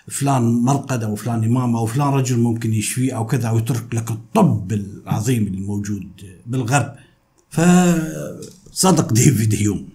فلان 0.08 0.42
مرقد 0.42 1.04
أو 1.04 1.16
فلان 1.16 1.44
إمام 1.44 1.76
أو 1.76 1.86
فلان 1.86 2.08
رجل 2.08 2.40
ممكن 2.40 2.74
يشفيه 2.74 3.18
أو 3.18 3.26
كذا 3.26 3.48
أو 3.50 3.58
يترك 3.58 3.96
لك 3.96 4.12
الطب 4.12 4.74
العظيم 4.74 5.48
الموجود 5.48 6.08
بالغرب. 6.46 6.96
فصدق 7.56 9.14
ديفيد 9.14 9.56
هيوم. 9.56 9.90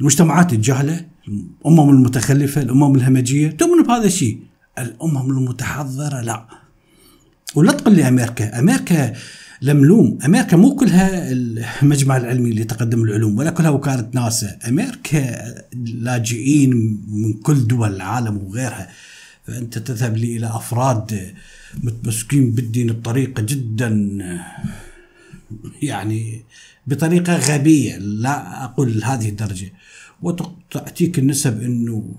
المجتمعات 0.00 0.52
الجهلة 0.52 1.06
الأمم 1.28 1.90
المتخلفة 1.90 2.62
الأمم 2.62 2.94
الهمجية 2.94 3.50
تؤمن 3.50 3.82
بهذا 3.82 4.06
الشيء. 4.06 4.40
الأمم 4.78 5.30
المتحضرة 5.30 6.20
لا. 6.20 6.46
ولا 7.54 7.72
تقول 7.72 7.94
لي 7.94 8.08
أمريكا 8.08 8.58
أمريكا 8.58 9.12
لملوم 9.62 10.18
أمريكا 10.24 10.56
مو 10.56 10.74
كلها 10.74 11.32
المجمع 11.82 12.16
العلمي 12.16 12.50
لتقدم 12.50 13.02
العلوم 13.02 13.38
ولا 13.38 13.50
كلها 13.50 13.70
وكالة 13.70 14.10
ناسا. 14.14 14.58
أمريكا 14.68 15.54
لاجئين 15.74 17.00
من 17.08 17.32
كل 17.32 17.66
دول 17.66 17.94
العالم 17.94 18.36
وغيرها. 18.36 18.88
فأنت 19.46 19.78
تذهب 19.78 20.16
لي 20.16 20.36
إلى 20.36 20.46
أفراد 20.46 21.34
متمسكين 21.82 22.50
بالدين 22.50 22.92
بطريقه 22.92 23.42
جدا. 23.42 24.18
يعني 25.82 26.44
بطريقة 26.86 27.36
غبية 27.36 27.96
لا 27.96 28.64
أقول 28.64 29.04
هذه 29.04 29.28
الدرجة. 29.28 29.72
وتاتيك 30.22 31.18
النسب 31.18 31.62
إنه 31.62 32.14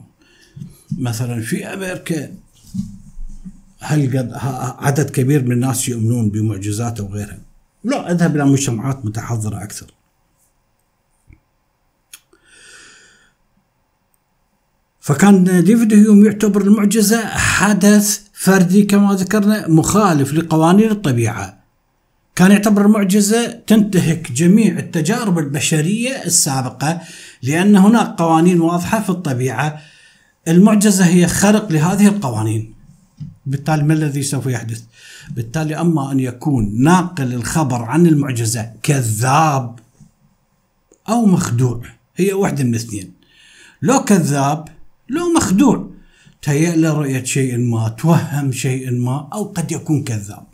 مثلا 0.97 1.41
في 1.41 1.65
أمريكا 1.65 2.35
هل 3.79 4.17
قد 4.17 4.31
عدد 4.79 5.09
كبير 5.09 5.43
من 5.43 5.51
الناس 5.51 5.89
يؤمنون 5.89 6.29
بمعجزات 6.29 6.99
أو 6.99 7.07
غيرها؟ 7.07 7.39
لا 7.83 8.11
أذهب 8.11 8.35
إلى 8.35 8.45
مجتمعات 8.45 9.05
متحضرة 9.05 9.63
أكثر. 9.63 9.91
فكان 14.99 15.63
ديفيد 15.63 15.93
هيوم 15.93 16.25
يعتبر 16.25 16.61
المعجزة 16.61 17.27
حدث 17.27 18.21
فردي 18.33 18.83
كما 18.83 19.13
ذكرنا 19.13 19.67
مخالف 19.67 20.33
لقوانين 20.33 20.91
الطبيعة. 20.91 21.64
كان 22.35 22.51
يعتبر 22.51 22.85
المعجزة 22.85 23.47
تنتهك 23.67 24.31
جميع 24.31 24.77
التجارب 24.77 25.39
البشرية 25.39 26.23
السابقة 26.25 27.01
لأن 27.43 27.75
هناك 27.75 28.07
قوانين 28.07 28.61
واضحة 28.61 29.01
في 29.01 29.09
الطبيعة. 29.09 29.81
المعجزة 30.47 31.05
هي 31.05 31.27
خرق 31.27 31.71
لهذه 31.71 32.07
القوانين. 32.07 32.73
بالتالي 33.45 33.83
ما 33.83 33.93
الذي 33.93 34.23
سوف 34.23 34.45
يحدث؟ 34.45 34.83
بالتالي 35.31 35.75
أما 35.75 36.11
أن 36.11 36.19
يكون 36.19 36.83
ناقل 36.83 37.33
الخبر 37.33 37.83
عن 37.83 38.07
المعجزة 38.07 38.71
كذاب 38.83 39.79
أو 41.09 41.25
مخدوع 41.25 41.81
هي 42.15 42.33
واحدة 42.33 42.63
من 42.63 42.69
الاثنين. 42.69 43.13
لو 43.81 44.03
كذاب 44.03 44.67
لو 45.09 45.33
مخدوع 45.33 45.89
تهيأ 46.41 46.75
له 46.75 46.93
رؤية 46.93 47.23
شيء 47.23 47.57
ما 47.57 47.89
توهم 47.89 48.51
شيء 48.51 48.91
ما 48.91 49.29
أو 49.33 49.43
قد 49.43 49.71
يكون 49.71 50.03
كذاب. 50.03 50.47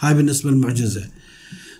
هاي 0.00 0.14
بالنسبة 0.14 0.50
للمعجزة. 0.50 1.17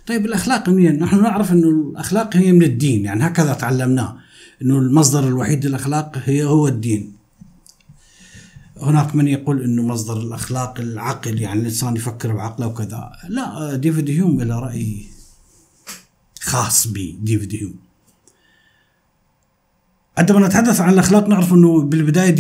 طيب 0.09 0.27
الأخلاق 0.27 0.69
منين 0.69 0.99
نحن 0.99 1.23
نعرف 1.23 1.53
أنه 1.53 1.69
الأخلاق 1.69 2.37
هي 2.37 2.53
من 2.53 2.63
الدين 2.63 3.05
يعني 3.05 3.27
هكذا 3.27 3.55
تعلمناه 3.55 4.17
أنه 4.63 4.79
المصدر 4.79 5.29
الوحيد 5.29 5.67
للأخلاق 5.67 6.19
هي 6.25 6.45
هو 6.45 6.69
الدين 6.69 7.13
هناك 8.77 9.15
من 9.15 9.29
يقول 9.29 9.63
إنه 9.63 9.83
مصدر 9.83 10.23
الأخلاق 10.23 10.81
العقل 10.81 11.41
يعني 11.41 11.61
الإنسان 11.61 11.97
يفكر 11.97 12.33
بعقله 12.33 12.67
وكذا 12.67 13.13
لا 13.29 13.77
ديفيد 13.77 14.11
هيوم 14.11 14.41
له 14.41 14.59
رأي 14.59 15.07
خاص 16.41 16.87
بديفيد 16.87 17.55
هيوم 17.55 17.75
عندما 20.19 20.47
نتحدث 20.47 20.81
عن 20.81 20.93
الأخلاق 20.93 21.29
نعرف 21.29 21.53
إنه 21.53 21.83
بالبداية 21.83 22.31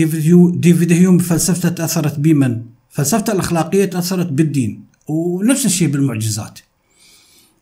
ديفيد 0.50 0.92
هيوم 0.92 1.18
فلسفته 1.18 1.68
تأثرت 1.68 2.18
بمن؟ 2.18 2.62
فلسفته 2.90 3.32
الأخلاقية 3.32 3.84
تأثرت 3.84 4.26
بالدين 4.26 4.84
ونفس 5.08 5.66
الشيء 5.66 5.88
بالمعجزات. 5.88 6.58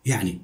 يعني 0.06 0.40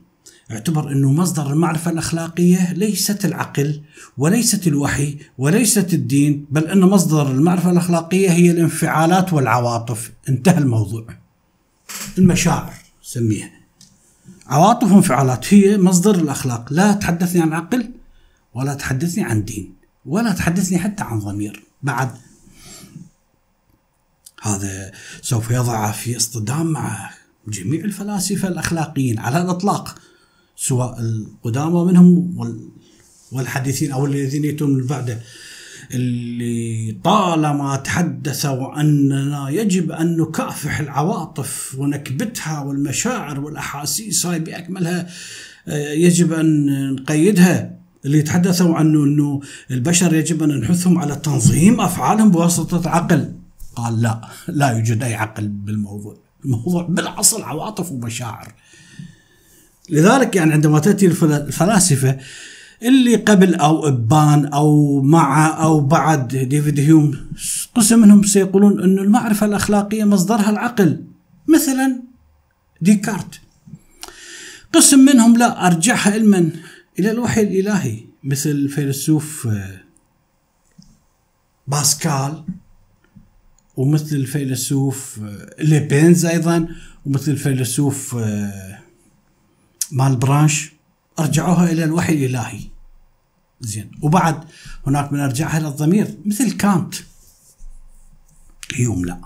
اعتبر 0.51 0.93
إنه 0.93 1.13
مصدر 1.13 1.53
المعرفة 1.53 1.91
الأخلاقية 1.91 2.73
ليست 2.73 3.25
العقل 3.25 3.83
وليست 4.19 4.67
الوحي 4.67 5.19
وليست 5.39 5.95
الدين 5.95 6.47
بل 6.51 6.65
إن 6.65 6.81
مصدر 6.81 7.31
المعرفة 7.31 7.71
الأخلاقية 7.71 8.31
هي 8.31 8.51
الانفعالات 8.51 9.33
والعواطف 9.33 10.13
انتهى 10.29 10.59
الموضوع. 10.59 11.07
المشاعر 12.19 12.75
سميها. 13.03 13.51
عواطف 14.47 14.93
وانفعالات 14.93 15.55
هي 15.55 15.79
مصدر 15.79 16.15
الأخلاق 16.15 16.73
لا 16.73 16.93
تحدثني 16.93 17.43
عن 17.43 17.53
عقل 17.53 17.91
ولا 18.55 18.75
تحدثني 18.75 19.25
عن 19.25 19.45
دين 19.45 19.75
ولا 20.07 20.33
تحدثني 20.33 20.79
حتى 20.79 21.03
عن 21.03 21.19
ضمير 21.19 21.65
بعد 21.83 22.11
هذا 24.43 24.93
سوف 25.23 25.51
يضع 25.51 25.91
في 25.91 26.17
اصطدام 26.17 26.67
مع 26.67 27.11
جميع 27.49 27.85
الفلاسفة 27.85 28.49
الأخلاقيين 28.49 29.19
على 29.19 29.43
الإطلاق 29.43 29.95
سواء 30.57 31.01
القدامى 31.01 31.85
منهم 31.85 32.37
والحديثين 33.33 33.93
أو 33.93 34.07
الذين 34.07 34.45
يأتون 34.45 34.75
من 34.75 34.87
بعده 34.87 35.21
اللي 35.95 36.97
طالما 37.05 37.77
تحدثوا 37.77 38.81
أننا 38.81 39.51
يجب 39.51 39.93
أن 39.93 40.17
نكافح 40.17 40.81
العواطف 40.81 41.77
ونكبتها 41.79 42.61
والمشاعر 42.61 43.41
والأحاسيس 43.41 44.27
هاي 44.27 44.39
بأكملها 44.39 45.09
آه، 45.69 45.93
يجب 45.93 46.33
أن 46.33 46.67
نقيدها. 46.93 47.83
اللي 48.05 48.19
يتحدثوا 48.19 48.75
عنه 48.75 49.05
إنه 49.05 49.41
البشر 49.71 50.15
يجب 50.15 50.43
أن 50.43 50.61
نحثهم 50.61 50.99
على 50.99 51.17
تنظيم 51.17 51.81
أفعالهم 51.81 52.31
بواسطة 52.31 52.91
عقل. 52.91 53.33
قال 53.77 54.03
لا 54.03 54.29
لا 54.49 54.71
يوجد 54.71 55.03
أي 55.03 55.15
عقل 55.15 55.49
بالموضوع. 55.49 56.22
الموضوع 56.45 56.83
بالاصل 56.83 57.43
عواطف 57.43 57.93
ومشاعر 57.93 58.55
لذلك 59.91 60.37
يعني 60.37 60.53
عندما 60.53 60.79
تأتي 60.79 61.07
الفلاسفة 61.07 62.19
اللي 62.83 63.17
قبل 63.17 63.55
أو 63.55 63.89
إبان 63.89 64.47
أو 64.47 65.01
مع 65.03 65.63
أو 65.63 65.81
بعد 65.81 66.37
ديفيد 66.37 66.81
هيوم 66.81 67.31
قسم 67.75 67.99
منهم 67.99 68.23
سيقولون 68.23 68.83
أن 68.83 68.99
المعرفة 68.99 69.47
الأخلاقية 69.47 70.05
مصدرها 70.05 70.51
العقل 70.51 71.05
مثلا 71.49 72.03
ديكارت. 72.81 73.41
قسم 74.73 74.99
منهم 74.99 75.37
لا 75.37 75.67
أرجعها 75.67 76.13
علما 76.13 76.51
إلى 76.99 77.11
الوحي 77.11 77.43
الإلهي 77.43 78.05
مثل 78.25 78.51
الفيلسوف 78.51 79.47
آه، 79.47 79.81
باسكال. 81.67 82.45
ومثل 83.77 84.17
الفيلسوف 84.17 85.21
آه، 85.23 85.63
ليبنتز 85.63 86.27
أيضا 86.27 86.69
ومثل 87.07 87.31
الفيلسوف 87.31 88.17
آه، 88.19 88.79
مالبرانش 89.93 90.73
أرجعوها 91.19 91.73
إلى 91.73 91.85
الوحي 91.85 92.13
الإلهي. 92.13 92.61
زين. 93.61 93.91
وبعد 94.03 94.45
هناك 94.87 95.13
من 95.13 95.21
أرجعها 95.21 95.59
إلى 95.59 95.69
الضمير 95.69 96.07
مثل 96.25 96.51
كانط. 96.51 96.95
هيوم 98.75 99.05
لا. 99.05 99.19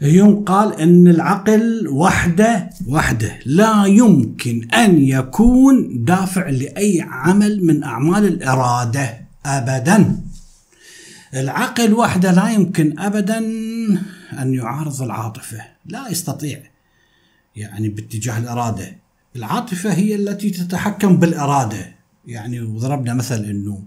هيوم 0.00 0.44
قال 0.44 0.80
إن 0.80 1.08
العقل 1.08 1.88
وحده 1.88 2.70
وحده 2.86 3.38
لا 3.46 3.84
يمكن 3.86 4.70
أن 4.70 5.02
يكون 5.02 6.04
دافع 6.04 6.48
لأي 6.48 7.00
عمل 7.00 7.64
من 7.64 7.84
أعمال 7.84 8.26
الإرادة 8.26 9.20
ابدا. 9.46 10.20
العقل 11.34 11.94
وحده 11.94 12.32
لا 12.32 12.50
يمكن 12.50 12.98
ابدا 12.98 13.38
أن 14.42 14.54
يعارض 14.54 15.02
العاطفة 15.02 15.64
لا 15.86 16.08
يستطيع 16.08 16.62
يعني 17.56 17.88
باتجاه 17.88 18.38
الإرادة. 18.38 18.98
العاطفة 19.36 19.92
هي 19.92 20.14
التي 20.14 20.50
تتحكم 20.50 21.16
بالإرادة. 21.16 21.96
يعني 22.26 22.60
وضربنا 22.60 23.14
مثل 23.14 23.44
إنه 23.44 23.82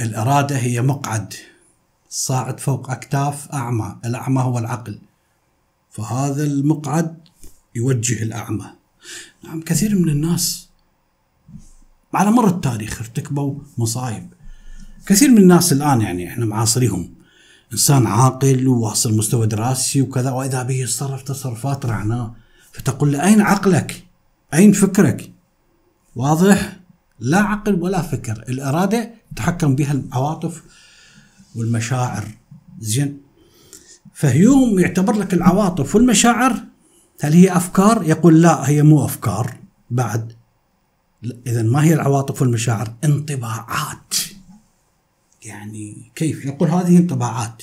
الإرادة 0.00 0.56
هي 0.56 0.82
مقعد 0.82 1.34
صاعد 2.08 2.60
فوق 2.60 2.90
أكتاف 2.90 3.48
أعمى 3.52 3.96
الأعمى 4.04 4.42
هو 4.42 4.58
العقل. 4.58 4.98
فهذا 5.90 6.44
المقعد 6.44 7.28
يوجه 7.74 8.22
الأعمى. 8.22 8.66
نعم 9.44 9.60
كثير 9.60 9.94
من 9.94 10.08
الناس 10.08 10.68
على 12.14 12.30
مر 12.30 12.48
التاريخ 12.48 13.00
ارتكبوا 13.00 13.54
مصايب. 13.78 14.33
كثير 15.06 15.30
من 15.30 15.38
الناس 15.38 15.72
الآن 15.72 16.00
يعني 16.00 16.28
إحنا 16.28 16.46
معاصريهم 16.46 17.14
إنسان 17.72 18.06
عاقل 18.06 18.68
وواصل 18.68 19.16
مستوى 19.16 19.46
دراسي 19.46 20.02
وكذا 20.02 20.30
وإذا 20.30 20.62
به 20.62 20.74
يتصرف 20.74 21.22
تصرفات 21.22 21.86
رعناء 21.86 22.34
فتقول 22.72 23.12
له 23.12 23.24
أين 23.24 23.40
عقلك؟ 23.40 24.04
أين 24.54 24.72
فكرك؟ 24.72 25.32
واضح؟ 26.16 26.76
لا 27.20 27.38
عقل 27.38 27.74
ولا 27.74 28.02
فكر، 28.02 28.44
الإرادة 28.48 29.10
تحكم 29.36 29.74
بها 29.74 29.92
العواطف 29.92 30.62
والمشاعر 31.54 32.24
زين 32.78 33.20
فهيوم 34.14 34.78
يعتبر 34.78 35.16
لك 35.16 35.34
العواطف 35.34 35.94
والمشاعر 35.94 36.64
هل 37.20 37.32
هي 37.32 37.56
أفكار؟ 37.56 38.02
يقول 38.02 38.42
لا 38.42 38.68
هي 38.68 38.82
مو 38.82 39.04
أفكار 39.04 39.56
بعد 39.90 40.32
اذا 41.46 41.62
ما 41.62 41.84
هي 41.84 41.94
العواطف 41.94 42.42
والمشاعر؟ 42.42 42.94
انطباعات 43.04 44.14
يعني 45.44 46.10
كيف؟ 46.14 46.44
يقول 46.44 46.68
هذه 46.68 46.98
انطباعات 46.98 47.62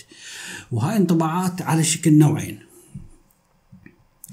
وهاي 0.71 0.97
انطباعات 0.97 1.61
على 1.61 1.83
شكل 1.83 2.13
نوعين. 2.13 2.59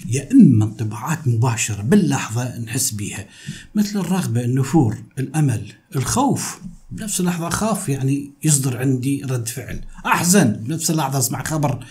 يا 0.06 0.32
إما 0.32 0.64
انطباعات 0.64 1.28
مباشرة 1.28 1.82
باللحظة 1.82 2.58
نحس 2.58 2.90
بيها 2.90 3.26
مثل 3.74 3.98
الرغبة 3.98 4.44
النفور 4.44 4.98
الأمل 5.18 5.72
الخوف. 5.96 6.60
بنفس 6.90 7.20
اللحظة 7.20 7.48
اخاف 7.48 7.88
يعني 7.88 8.30
يصدر 8.44 8.78
عندي 8.78 9.22
رد 9.24 9.48
فعل. 9.48 9.80
أحزن 10.06 10.52
بنفس 10.52 10.90
اللحظة 10.90 11.18
أسمع 11.18 11.42
خبر 11.42 11.86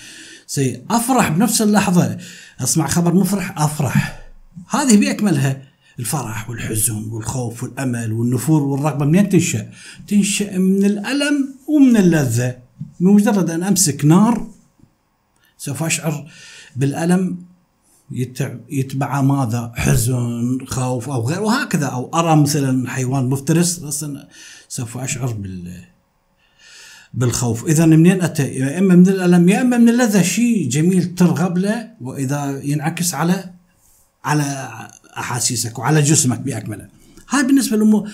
سيء. 0.48 0.86
أفرح 0.90 1.30
بنفس 1.30 1.62
اللحظة 1.62 2.18
أسمع 2.60 2.88
خبر 2.88 3.14
مفرح 3.14 3.62
أفرح. 3.62 4.20
هذه 4.70 4.98
بأكملها. 4.98 5.67
الفرح 6.00 6.50
والحزن 6.50 7.10
والخوف 7.12 7.64
والأمل 7.64 8.14
والنفور 8.14 8.64
والرغبة 8.64 9.06
منين 9.06 9.30
تنشأ؟ 9.30 9.72
تنشأ 10.08 10.58
من 10.58 10.86
الألم 10.86 11.56
ومن 11.68 11.98
اللذة 11.98 12.58
بمجرد 13.00 13.50
أن 13.50 13.64
أمسك 13.64 14.06
نار 14.06 14.48
سوف 15.58 15.84
أشعر 15.84 16.32
بالألم 16.76 17.38
يتبع 18.70 19.22
ماذا؟ 19.22 19.72
حزن، 19.76 20.58
خوف 20.66 21.10
أو 21.10 21.28
غيره 21.28 21.42
وهكذا 21.42 21.86
أو 21.86 22.10
أرى 22.14 22.42
مثلا 22.42 22.90
حيوان 22.90 23.30
مفترس 23.30 24.06
سوف 24.70 24.98
أشعر 24.98 25.32
بال 25.32 25.84
بالخوف، 27.14 27.66
اذا 27.66 27.86
منين 27.86 28.22
أتى؟ 28.22 28.44
يا 28.44 28.80
إما 28.80 28.96
من 28.96 29.08
الألم 29.08 29.50
يا 29.50 29.62
إما 29.62 29.78
من 29.78 29.90
اللذة 29.90 30.22
شيء 30.22 30.70
جميل 30.70 31.16
ترغب 31.16 31.58
له 31.58 31.92
وإذا 32.02 32.62
ينعكس 32.64 33.14
على 33.14 33.54
على 34.24 34.68
أحاسيسك 35.18 35.80
وعلى 35.80 36.02
جسمك 36.02 36.40
بأكمله. 36.40 36.88
هاي 37.30 37.44
بالنسبة 37.44 38.06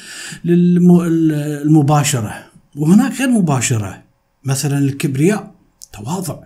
للمباشرة. 0.46 2.46
وهناك 2.76 3.20
غير 3.20 3.30
مباشرة. 3.30 4.04
مثلا 4.44 4.78
الكبرياء 4.78 5.54
تواضع. 5.94 6.40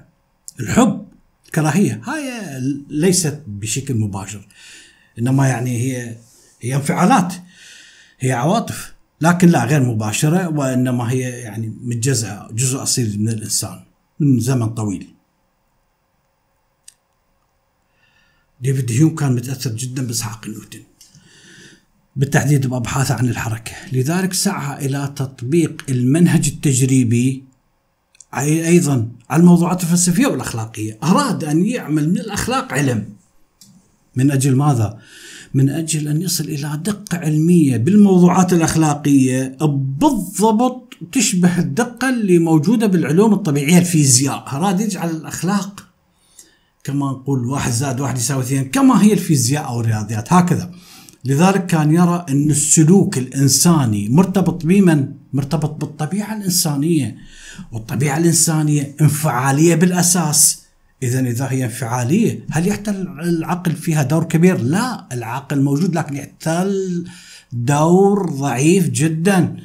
الحب 0.59 1.07
الكراهيه 1.45 2.01
هاي 2.03 2.31
ليست 2.89 3.41
بشكل 3.47 3.95
مباشر. 3.95 4.47
إنما 5.19 5.47
يعني 5.47 5.77
هي 5.77 6.15
هي 6.61 6.75
انفعالات. 6.75 7.33
هي 8.19 8.31
عواطف. 8.31 8.93
لكن 9.21 9.49
لا 9.49 9.65
غير 9.65 9.83
مباشرة. 9.83 10.47
وإنما 10.47 11.11
هي 11.11 11.19
يعني 11.19 11.73
متجزأة. 11.81 12.49
جزء 12.51 12.83
أصيل 12.83 13.21
من 13.21 13.29
الإنسان. 13.29 13.79
من 14.19 14.39
زمن 14.39 14.69
طويل. 14.69 15.07
ديفيد 18.61 18.91
هيوم 18.91 19.15
كان 19.15 19.35
متأثر 19.35 19.71
جدا 19.71 20.07
بإسحاق 20.07 20.47
نيوتن. 20.47 20.79
بالتحديد 22.15 22.67
بأبحاثه 22.67 23.15
عن 23.15 23.29
الحركة، 23.29 23.71
لذلك 23.91 24.33
سعى 24.33 24.85
إلى 24.85 25.13
تطبيق 25.15 25.83
المنهج 25.89 26.47
التجريبي 26.47 27.43
أيضا 28.37 29.07
على 29.29 29.39
الموضوعات 29.39 29.83
الفلسفية 29.83 30.27
والأخلاقية، 30.27 30.97
أراد 31.03 31.43
أن 31.43 31.65
يعمل 31.65 32.09
من 32.09 32.17
الأخلاق 32.17 32.73
علم. 32.73 33.09
من 34.15 34.31
أجل 34.31 34.55
ماذا؟ 34.55 34.99
من 35.53 35.69
أجل 35.69 36.07
أن 36.07 36.21
يصل 36.21 36.43
إلى 36.43 36.79
دقة 36.83 37.17
علمية 37.17 37.77
بالموضوعات 37.77 38.53
الأخلاقية 38.53 39.57
بالضبط 39.99 40.93
تشبه 41.11 41.59
الدقة 41.59 42.09
اللي 42.09 42.39
موجودة 42.39 42.87
بالعلوم 42.87 43.33
الطبيعية 43.33 43.79
الفيزياء، 43.79 44.45
أراد 44.47 44.81
يجعل 44.81 45.09
الأخلاق 45.09 45.86
كما 46.87 47.11
نقول 47.11 47.45
واحد 47.45 47.71
زائد 47.71 47.99
واحد 47.99 48.17
يساوي 48.17 48.43
اثنين 48.43 48.63
كما 48.63 49.03
هي 49.03 49.13
الفيزياء 49.13 49.67
أو 49.67 49.81
الرياضيات 49.81 50.33
هكذا. 50.33 50.71
لذلك 51.25 51.65
كان 51.65 51.93
يرى 51.93 52.25
أن 52.29 52.49
السلوك 52.49 53.17
الإنساني 53.17 54.09
مرتبط 54.09 54.65
بمن؟ 54.65 55.07
مرتبط 55.33 55.71
بالطبيعة 55.81 56.37
الإنسانية 56.37 57.17
والطبيعة 57.71 58.17
الإنسانية 58.17 58.95
انفعالية 59.01 59.75
بالأساس 59.75 60.61
إذا 61.03 61.19
إذا 61.19 61.47
هي 61.51 61.63
انفعالية 61.63 62.45
هل 62.51 62.67
يحتل 62.67 63.07
العقل 63.19 63.71
فيها 63.71 64.03
دور 64.03 64.23
كبير؟ 64.23 64.61
لا 64.61 65.07
العقل 65.11 65.61
موجود 65.61 65.95
لكن 65.95 66.15
يحتل 66.15 67.05
دور 67.53 68.29
ضعيف 68.29 68.89
جدا 68.89 69.57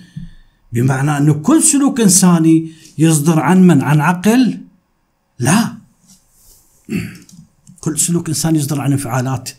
بمعنى 0.72 1.16
أنه 1.18 1.32
كل 1.32 1.62
سلوك 1.62 2.00
إنساني 2.00 2.70
يصدر 2.98 3.40
عن 3.40 3.66
من؟ 3.66 3.82
عن 3.82 4.00
عقل؟ 4.00 4.58
لا 5.38 5.81
كل 7.80 7.98
سلوك 7.98 8.28
إنساني 8.28 8.58
يصدر 8.58 8.80
عن 8.80 8.92
انفعالات 8.92 9.50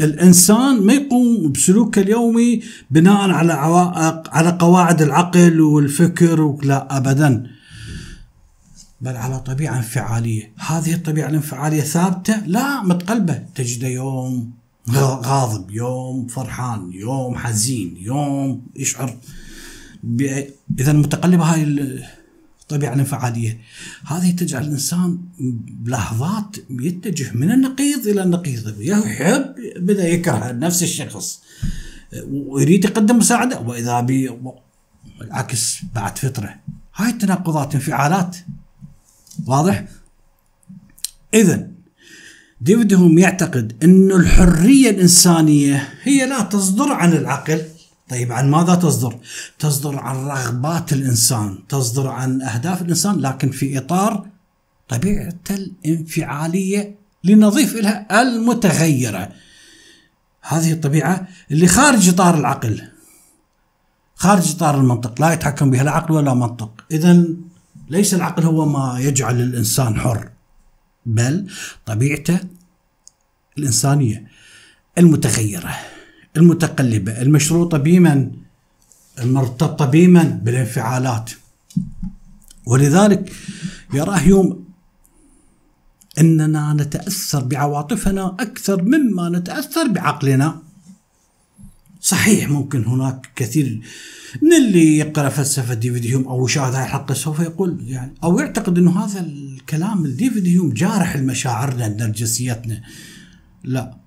الإنسان 0.00 0.82
ما 0.82 0.92
يقوم 0.92 1.52
بسلوكه 1.52 2.00
اليومي 2.00 2.62
بناء 2.90 3.30
على 3.30 3.52
عوائق 3.52 4.30
على 4.30 4.50
قواعد 4.50 5.02
العقل 5.02 5.60
والفكر 5.60 6.58
لا 6.62 6.96
ابدا. 6.96 7.46
بل 9.00 9.16
على 9.16 9.40
طبيعة 9.40 9.76
انفعالية، 9.76 10.52
هذه 10.56 10.94
الطبيعة 10.94 11.28
الانفعالية 11.28 11.80
ثابتة؟ 11.80 12.46
لا 12.46 12.82
متقلبة، 12.82 13.42
تجده 13.54 13.88
يوم 13.88 14.52
غاضب، 14.90 15.70
يوم 15.70 16.26
فرحان، 16.26 16.92
يوم 16.92 17.36
حزين، 17.36 17.96
يوم 17.98 18.66
يشعر 18.76 19.16
إذا 20.78 20.92
متقلبه 20.92 21.44
هاي 21.44 21.64
الطبيعة 22.72 22.94
الانفعالية 22.94 23.60
هذه 24.06 24.30
تجعل 24.30 24.62
الإنسان 24.62 25.18
بلحظات 25.68 26.56
يتجه 26.70 27.32
من 27.34 27.50
النقيض 27.50 28.06
إلى 28.06 28.22
النقيض. 28.22 28.80
يحب 28.80 29.54
بدأ 29.76 30.08
يكره 30.08 30.52
نفس 30.52 30.82
الشخص. 30.82 31.42
ويريد 32.30 32.84
يقدم 32.84 33.18
مساعدة. 33.18 33.60
وإذا 33.60 34.00
بي 34.00 34.38
العكس 35.20 35.78
بعد 35.94 36.18
فترة 36.18 36.54
هاي 36.96 37.10
التناقضات 37.10 37.74
انفعالات. 37.74 38.36
واضح؟ 39.46 39.84
إذا 41.34 41.68
ديفيد 42.60 42.94
هوم 42.94 43.18
يعتقد 43.18 43.84
أن 43.84 44.12
الحرية 44.12 44.90
الإنسانية 44.90 45.88
هي 46.02 46.26
لا 46.26 46.42
تصدر 46.42 46.92
عن 46.92 47.12
العقل. 47.12 47.62
طيب 48.08 48.32
عن 48.32 48.50
ماذا 48.50 48.74
تصدر؟ 48.74 49.18
تصدر 49.58 49.98
عن 49.98 50.16
رغبات 50.26 50.92
الإنسان، 50.92 51.58
تصدر 51.68 52.08
عن 52.08 52.42
أهداف 52.42 52.82
الإنسان 52.82 53.20
لكن 53.20 53.50
في 53.50 53.78
إطار 53.78 54.26
طبيعته 54.88 55.54
الانفعالية 55.54 56.94
لنضيف 57.24 57.74
لها 57.74 58.22
المتغيرة. 58.22 59.32
هذه 60.42 60.72
الطبيعة 60.72 61.28
اللي 61.50 61.66
خارج 61.66 62.08
إطار 62.08 62.38
العقل. 62.38 62.88
خارج 64.14 64.54
إطار 64.54 64.80
المنطق، 64.80 65.20
لا 65.20 65.32
يتحكم 65.32 65.70
بها 65.70 65.84
لا 65.84 65.90
عقل 65.90 66.14
ولا 66.14 66.34
منطق، 66.34 66.84
اذا 66.90 67.24
ليس 67.90 68.14
العقل 68.14 68.44
هو 68.44 68.66
ما 68.66 69.00
يجعل 69.00 69.40
الإنسان 69.40 70.00
حر 70.00 70.30
بل 71.06 71.50
طبيعته 71.86 72.38
الإنسانية 73.58 74.26
المتغيرة. 74.98 75.76
المتقلبة 76.36 77.22
المشروطة 77.22 77.78
بمن؟ 77.78 78.30
المرتبطة 79.18 79.84
بمن؟ 79.84 80.30
بالانفعالات. 80.30 81.30
ولذلك 82.66 83.32
يرى 83.94 84.16
هيوم 84.16 84.64
أننا 86.18 86.72
نتأثر 86.72 87.44
بعواطفنا 87.44 88.36
أكثر 88.40 88.82
مما 88.82 89.28
نتأثر 89.28 89.88
بعقلنا. 89.88 90.62
صحيح 92.00 92.50
ممكن 92.50 92.84
هناك 92.84 93.30
كثير 93.36 93.80
من 94.42 94.52
اللي 94.52 94.98
يقرأ 94.98 95.28
فلسفة 95.28 95.74
ديفيد 95.74 96.06
هيوم 96.06 96.28
أو 96.28 96.46
يشاهد 96.46 96.74
هذه 96.74 96.84
الحلقة 96.84 97.14
سوف 97.14 97.40
يقول 97.40 97.78
يعني 97.86 98.14
أو 98.24 98.38
يعتقد 98.38 98.78
إنه 98.78 99.04
هذا 99.04 99.20
الكلام 99.20 100.06
ديفيد 100.06 100.46
هيوم 100.46 100.72
جارح 100.72 101.16
لمشاعرنا 101.16 101.88
نرجسيتنا. 101.88 102.82
لا. 103.64 104.01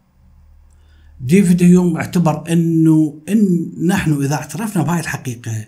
ديفيد 1.21 1.63
هيوم 1.63 1.97
اعتبر 1.97 2.43
إنه 2.51 3.21
إن 3.29 3.71
نحن 3.85 4.23
إذا 4.23 4.35
اعترفنا 4.35 4.83
بهاي 4.83 4.99
الحقيقة 4.99 5.65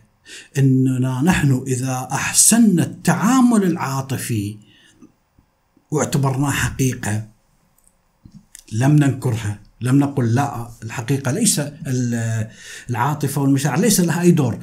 إننا 0.57 1.21
نحن 1.21 1.63
إذا 1.67 2.07
أحسننا 2.11 2.83
التعامل 2.83 3.63
العاطفي 3.63 4.57
واعتبرناه 5.91 6.51
حقيقة 6.51 7.27
لم 8.71 8.91
ننكرها 8.91 9.59
لم 9.81 9.99
نقل 9.99 10.35
لا 10.35 10.69
الحقيقة 10.83 11.31
ليس 11.31 11.61
العاطفة 12.89 13.41
والمشاعر 13.41 13.79
ليس 13.79 13.99
لها 13.99 14.21
أي 14.21 14.31
دور. 14.31 14.59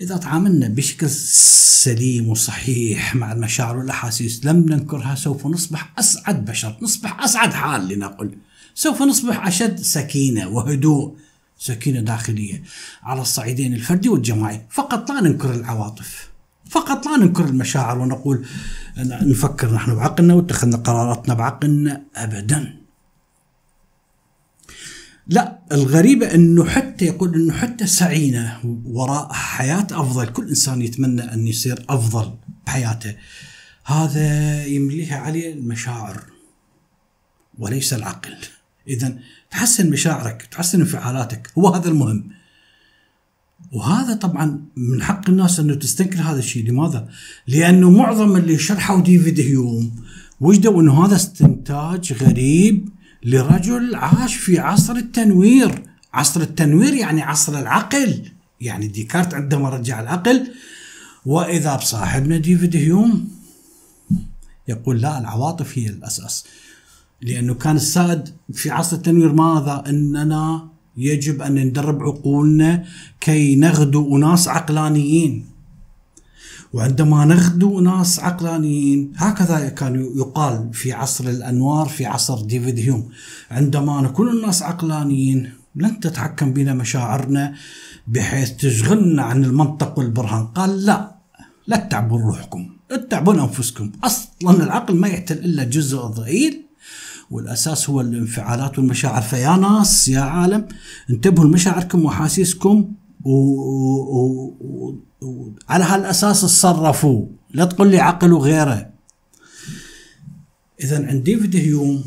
إذا 0.00 0.16
تعاملنا 0.16 0.68
بشكل 0.68 1.10
سليم 1.10 2.28
وصحيح 2.28 3.14
مع 3.14 3.32
المشاعر 3.32 3.76
والأحاسيس 3.76 4.44
لم 4.44 4.56
ننكرها 4.56 5.14
سوف 5.14 5.46
نصبح 5.46 5.92
أسعد 5.98 6.44
بشر 6.44 6.76
نصبح 6.82 7.20
أسعد 7.24 7.52
حال 7.52 7.88
لنقل. 7.88 8.30
سوف 8.76 9.02
نصبح 9.02 9.46
أشد 9.46 9.80
سكينة 9.80 10.48
وهدوء 10.48 11.16
سكينة 11.58 12.00
داخلية 12.00 12.62
على 13.02 13.20
الصعيدين 13.20 13.74
الفردي 13.74 14.08
والجماعي 14.08 14.66
فقط 14.70 15.10
لا 15.10 15.20
ننكر 15.20 15.54
العواطف 15.54 16.30
فقط 16.70 17.06
لا 17.06 17.16
ننكر 17.16 17.44
المشاعر 17.44 17.98
ونقول 17.98 18.46
نفكر 18.98 19.74
نحن 19.74 19.94
بعقلنا 19.94 20.34
واتخذنا 20.34 20.76
قراراتنا 20.76 21.34
بعقلنا 21.34 22.02
ابدا. 22.16 22.76
لا 25.26 25.58
الغريبة 25.72 26.34
أنه 26.34 26.64
حتى 26.64 27.04
يقول 27.04 27.34
أنه 27.34 27.52
حتى 27.52 27.86
سعينا 27.86 28.60
وراء 28.84 29.32
حياة 29.32 29.86
أفضل 29.90 30.26
كل 30.26 30.48
إنسان 30.48 30.82
يتمنى 30.82 31.22
أن 31.22 31.46
يصير 31.46 31.84
أفضل 31.88 32.34
بحياته. 32.66 33.16
هذا 33.84 34.64
يمليها 34.66 35.16
عليه 35.18 35.52
المشاعر 35.52 36.22
وليس 37.58 37.94
العقل. 37.94 38.36
اذا 38.88 39.18
تحسن 39.50 39.90
مشاعرك 39.90 40.48
تحسن 40.52 40.80
انفعالاتك 40.80 41.50
هو 41.58 41.68
هذا 41.68 41.88
المهم. 41.88 42.28
وهذا 43.72 44.14
طبعا 44.14 44.64
من 44.76 45.02
حق 45.02 45.30
الناس 45.30 45.60
إنه 45.60 45.74
تستنكر 45.74 46.20
هذا 46.20 46.38
الشيء. 46.38 46.68
لماذا؟ 46.68 47.08
لأنه 47.46 47.90
معظم 47.90 48.36
اللي 48.36 48.58
شرحوا 48.58 49.00
ديفيد 49.00 49.40
هيوم 49.40 49.96
وجدوا 50.40 50.82
إنه 50.82 51.06
هذا 51.06 51.16
استنتاج 51.16 52.12
غريب 52.12 52.88
لرجل 53.22 53.94
عاش 53.94 54.34
في 54.36 54.58
عصر 54.58 54.92
التنوير. 54.92 55.82
عصر 56.12 56.40
التنوير 56.40 56.94
يعني 56.94 57.22
عصر 57.22 57.58
العقل. 57.58 58.22
يعني 58.60 58.88
ديكارت 58.88 59.34
عندما 59.34 59.68
رجع 59.68 60.00
العقل. 60.00 60.46
وإذا 61.26 61.76
بصاحبنا 61.76 62.36
ديفيد 62.36 62.76
هيوم 62.76 63.28
يقول 64.68 65.00
لا 65.00 65.18
العواطف 65.18 65.78
هي 65.78 65.86
الأساس. 65.86 66.44
لأنه 67.22 67.54
كان 67.54 67.76
السائد 67.76 68.28
في 68.52 68.70
عصر 68.70 68.96
التنوير 68.96 69.32
ماذا؟ 69.32 69.84
إننا 69.88 70.68
يجب 70.96 71.42
أن 71.42 71.54
ندرب 71.54 72.02
عقولنا 72.02 72.84
كي 73.20 73.56
نغدو 73.56 74.16
أناس 74.16 74.48
عقلانيين. 74.48 75.46
وعندما 76.72 77.24
نغدو 77.24 77.80
ناس 77.80 78.20
عقلانيين 78.20 79.12
هكذا 79.16 79.68
كان 79.68 79.94
يقال 80.16 80.70
في 80.72 80.92
عصر 80.92 81.28
الأنوار 81.28 81.86
في 81.86 82.06
عصر 82.06 82.40
ديفيد 82.40 82.78
هيوم. 82.78 83.08
عندما 83.50 84.00
نكون 84.00 84.28
الناس 84.28 84.62
عقلانيين 84.62 85.50
لن 85.76 86.00
تتحكم 86.00 86.52
بنا 86.52 86.74
مشاعرنا 86.74 87.54
بحيث 88.06 88.50
تشغلنا 88.50 89.22
عن 89.22 89.44
المنطق 89.44 89.98
والبرهان. 89.98 90.46
قال 90.46 90.84
لا 90.84 91.16
لا 91.66 91.76
تتعبون 91.76 92.22
روحكم 92.22 92.68
اتعبون 92.90 93.40
أنفسكم. 93.40 93.92
أصلا 94.04 94.64
العقل 94.64 94.96
ما 94.96 95.08
يحتل 95.08 95.38
إلا 95.38 95.64
جزء 95.64 95.98
ضئيل 95.98 96.65
والأساس 97.30 97.90
هو 97.90 98.00
الانفعالات 98.00 98.78
والمشاعر. 98.78 99.22
فيا 99.22 99.56
ناس 99.56 100.08
يا 100.08 100.20
عالم 100.20 100.68
انتبهوا 101.10 101.48
لمشاعركم 101.48 102.04
وأحاسيسكم 102.04 102.92
وعلى 103.24 104.64
هالأساس 105.84 106.40
تصرفوا. 106.40 107.26
لا 107.50 107.64
تقول 107.64 107.90
لي 107.90 107.98
عقل 107.98 108.32
وغيره. 108.32 108.90
اذا 110.80 111.06
عند 111.06 111.24
ديفيد 111.24 111.56
هيوم 111.56 112.04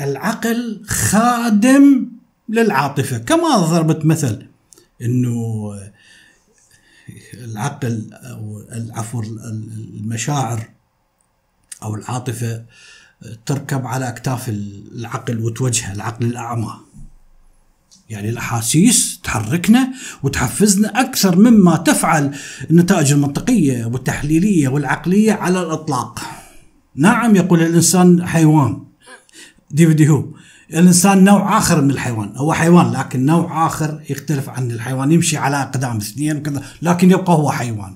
العقل 0.00 0.82
خادم 0.86 2.08
للعاطفة. 2.48 3.18
كما 3.18 3.56
ضربت 3.56 4.04
مثل 4.04 4.46
إنه 5.02 5.72
العقل 7.34 8.10
أو 8.12 8.60
العفو 8.72 9.22
المشاعر 9.22 10.70
أو 11.82 11.94
العاطفة 11.94 12.64
تركب 13.46 13.86
على 13.86 14.08
أكتاف 14.08 14.48
العقل 14.48 15.40
وتوجهه 15.40 15.92
العقل 15.92 16.26
الأعمى 16.26 16.74
يعني 18.10 18.28
الأحاسيس 18.28 19.20
تحركنا 19.24 19.88
وتحفزنا 20.22 21.00
أكثر 21.00 21.36
مما 21.36 21.76
تفعل 21.76 22.34
النتائج 22.70 23.12
المنطقية 23.12 23.84
والتحليلية 23.84 24.68
والعقلية 24.68 25.32
على 25.32 25.62
الإطلاق. 25.62 26.20
نعم 26.96 27.36
يقول 27.36 27.62
الإنسان 27.62 28.26
حيوان 28.26 28.82
ديفيد 29.70 30.08
هو 30.08 30.24
الإنسان 30.70 31.24
نوع 31.24 31.58
آخر 31.58 31.80
من 31.80 31.90
الحيوان 31.90 32.32
هو 32.36 32.52
حيوان 32.52 32.92
لكن 32.92 33.26
نوع 33.26 33.66
آخر 33.66 34.02
يختلف 34.10 34.48
عن 34.48 34.70
الحيوان 34.70 35.12
يمشي 35.12 35.36
على 35.36 35.62
أقدام 35.62 35.96
اثنين 35.96 36.36
وكذا 36.36 36.62
لكن 36.82 37.10
يبقى 37.10 37.32
هو 37.32 37.50
حيوان. 37.50 37.94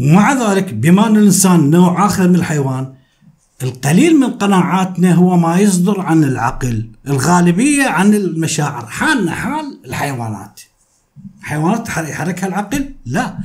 ومع 0.00 0.32
ذلك 0.32 0.74
بما 0.74 1.06
أن 1.06 1.16
الإنسان 1.16 1.70
نوع 1.70 2.06
آخر 2.06 2.28
من 2.28 2.34
الحيوان 2.34 2.97
القليل 3.62 4.20
من 4.20 4.30
قناعاتنا 4.30 5.14
هو 5.14 5.36
ما 5.36 5.58
يصدر 5.58 6.00
عن 6.00 6.24
العقل 6.24 6.90
الغالبية 7.08 7.86
عن 7.86 8.14
المشاعر 8.14 8.86
حالنا 8.86 9.32
حال 9.32 9.80
الحيوانات. 9.84 10.60
حيوانات 11.40 11.88
يحركها 11.88 12.46
العقل؟ 12.46 12.94
لا. 13.06 13.38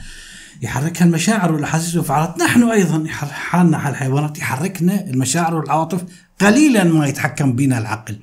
يحركها 0.62 1.06
المشاعر 1.06 1.52
والأحاسيس 1.52 1.89
والانفعالات 1.89 2.38
نحن 2.39 2.63
أيضا 2.63 3.08
حالنا 3.10 3.78
حال 3.78 3.91
الحيوانات 3.91 4.38
يحركنا 4.38 5.10
المشاعر 5.10 5.56
والعواطف 5.56 6.04
قليلا 6.41 6.84
ما 6.84 7.08
يتحكم 7.08 7.54
بنا 7.54 7.78
العقل. 7.78 8.17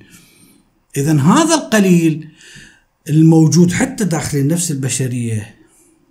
اذا 0.97 1.21
هذا 1.21 1.55
القليل 1.55 2.29
الموجود 3.09 3.73
حتى 3.73 4.03
داخل 4.03 4.37
النفس 4.37 4.71
البشرية 4.71 5.55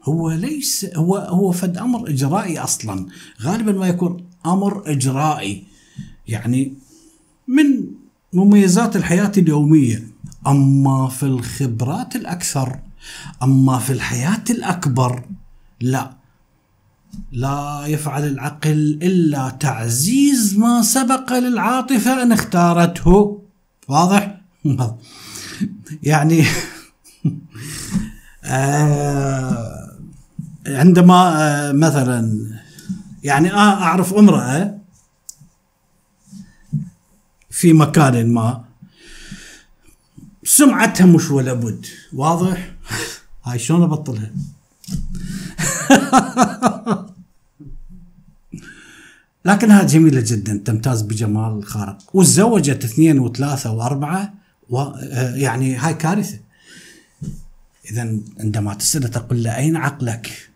هو 0.04 0.30
ليس 0.30 0.86
هو 0.96 1.16
هو 1.16 1.52
فد 1.52 1.78
أمر 1.78 2.08
إجرائي 2.08 2.58
أصلا. 2.58 3.06
غالبا 3.42 3.72
ما 3.72 3.88
يكون 3.88 4.30
أمر 4.46 4.82
إجرائي. 4.86 5.69
يعني 6.30 6.74
من 7.48 7.86
مميزات 8.32 8.96
الحياة 8.96 9.32
اليومية 9.38 10.08
أما 10.46 11.08
في 11.08 11.22
الخبرات 11.22 12.16
الأكثر 12.16 12.78
أما 13.42 13.78
في 13.78 13.92
الحياة 13.92 14.44
الأكبر 14.50 15.24
لا 15.80 16.20
لا 17.32 17.84
يفعل 17.86 18.26
العقل 18.26 18.98
إلا 19.02 19.48
تعزيز 19.48 20.58
ما 20.58 20.82
سبق 20.82 21.32
للعاطفة 21.32 22.22
أن 22.22 22.32
اختارته 22.32 23.42
واضح؟ 23.88 24.40
يعني 26.02 26.44
آه 28.44 29.90
عندما 30.66 31.42
آه 31.42 31.72
مثلا 31.72 32.50
يعني 33.22 33.54
أعرف 33.54 34.14
أمرأة 34.14 34.79
في 37.50 37.72
مكان 37.72 38.32
ما. 38.34 38.64
سمعتها 40.44 41.06
مش 41.06 41.30
ولا 41.30 41.52
بد. 41.52 41.86
واضح؟ 42.12 42.74
هاي 43.44 43.58
شلون 43.58 43.82
أبطلها؟ 43.82 44.30
لكنها 49.44 49.82
جميلة 49.82 50.20
جدا 50.20 50.62
تمتاز 50.64 51.02
بجمال 51.02 51.64
خارق. 51.64 51.98
وتزوجت 52.16 52.84
اثنين 52.84 53.18
وثلاثة 53.18 53.72
وأربعة 53.72 54.34
و 54.70 54.82
يعني 55.34 55.76
هاي 55.76 55.94
كارثة. 55.94 56.38
إذا 57.90 58.18
عندما 58.40 58.74
تسأله 58.74 59.08
تقول 59.08 59.42
له 59.42 59.56
أين 59.56 59.76
عقلك؟ 59.76 60.50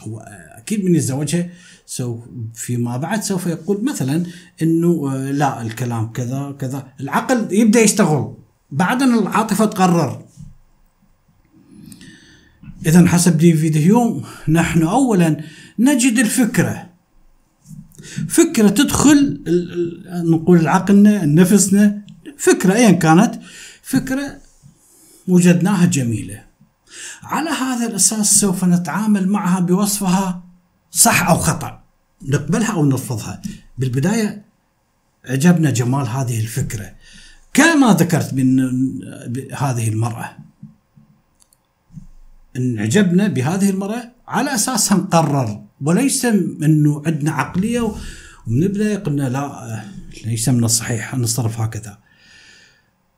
هو 0.00 0.20
أكيد 0.56 0.84
من 0.84 0.94
يتزوجها. 0.94 1.50
سوف 1.86 2.20
فيما 2.54 2.96
بعد 2.96 3.22
سوف 3.22 3.46
يقول 3.46 3.84
مثلا 3.84 4.24
إنه 4.62 5.12
آه، 5.12 5.30
لا 5.30 5.62
الكلام 5.62 6.12
كذا 6.12 6.56
كذا. 6.58 6.92
العقل 7.00 7.48
يبدأ 7.50 7.80
يشتغل. 7.80 8.34
بعدين 8.70 9.14
العاطفة 9.14 9.64
تقرر. 9.64 10.24
اذا 12.86 13.06
حسب 13.06 13.38
ديفيد 13.38 13.76
هيوم 13.76 14.24
نحن 14.48 14.82
اولا 14.82 15.44
نجد 15.78 16.18
الفكرة. 16.18 16.90
فكرة 18.28 18.68
تدخل 18.68 19.42
نقول 20.06 20.68
عقلنا 20.68 21.24
نفسنا. 21.24 22.04
فكرة 22.36 22.74
ايا 22.74 22.90
كانت 22.90 23.40
فكرة 23.82 24.38
وجدناها 25.28 25.86
جميلة. 25.86 26.44
على 27.22 27.50
هذا 27.50 27.86
الأساس 27.86 28.40
سوف 28.40 28.64
نتعامل 28.64 29.28
معها 29.28 29.60
بوصفها 29.60 30.43
صح 30.94 31.28
أو 31.28 31.36
خطأ. 31.36 31.80
نقبلها 32.22 32.72
أو 32.72 32.84
نرفضها. 32.84 33.42
بالبداية 33.78 34.44
عجبنا 35.24 35.70
جمال 35.70 36.08
هذه 36.08 36.40
الفكرة. 36.40 36.94
كما 37.54 37.92
ذكرت 37.92 38.34
من 38.34 38.60
هذه 39.52 39.88
المرأة 39.88 40.36
انعجبنا 42.56 43.28
بهذه 43.28 43.70
المرأة 43.70 44.12
على 44.28 44.54
أساسها 44.54 44.98
نقرر 44.98 45.64
وليس 45.82 46.24
أنه 46.24 47.02
عندنا 47.06 47.32
عقلية 47.32 47.80
ومن 48.46 48.62
البداية 48.62 48.96
قلنا 48.96 49.28
لا 49.28 49.82
ليس 50.24 50.48
من 50.48 50.64
الصحيح 50.64 51.14
أن 51.14 51.20
نصرف 51.20 51.60
هكذا. 51.60 51.98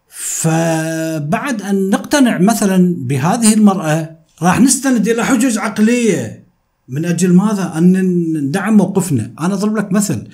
فبعد 0.09 1.63
أن 1.63 1.91
نقتنع 1.91 2.39
مثلا 2.39 2.95
بهذه 2.99 3.55
المرأة 3.55 4.17
راح 4.43 4.61
نستند 4.61 5.09
إلى 5.09 5.25
حجج 5.25 5.59
عقلية. 5.59 6.46
من 6.89 7.05
أجل 7.05 7.33
ماذا؟ 7.33 7.73
أن 7.79 8.03
ندعم 8.37 8.77
موقفنا. 8.77 9.33
أنا 9.41 9.55
أضرب 9.55 9.77
لك 9.77 9.93
مثل. 9.93 10.29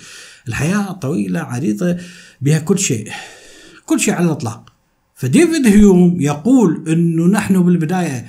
الحياة 0.49 0.93
طويلة 0.93 1.41
عريضة 1.41 1.97
بها 2.41 2.59
كل 2.59 2.79
شيء. 2.79 3.11
كل 3.87 4.01
شيء 4.01 4.15
على 4.15 4.27
الإطلاق. 4.27 4.73
فديفيد 5.15 5.67
هيوم 5.67 6.21
يقول 6.21 6.85
أنه 6.88 7.27
نحن 7.27 7.62
بالبداية 7.62 8.27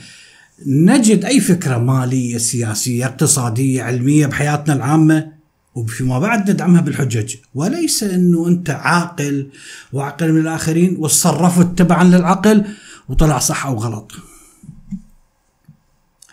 نجد 0.68 1.26
أي 1.26 1.40
فكرة 1.40 1.78
مالية 1.78 2.38
سياسية 2.38 3.06
اقتصادية 3.06 3.84
علمية 3.84 4.26
بحياتنا 4.26 4.76
العامة 4.76 5.32
وفيما 5.76 6.20
بعد 6.20 6.52
ندعمها 6.52 6.82
بالحجج. 6.82 7.36
وليس 7.56 8.04
أنه 8.04 8.48
أنت 8.48 8.70
عاقل 8.70 9.50
وعقل 9.94 10.34
من 10.34 10.42
الآخرين 10.42 10.96
وتصرفت 11.00 11.78
تبعا 11.78 12.04
للعقل 12.04 12.64
وطلع 13.10 13.40
صح 13.40 13.66
أو 13.66 13.76
غلط. 13.76 14.12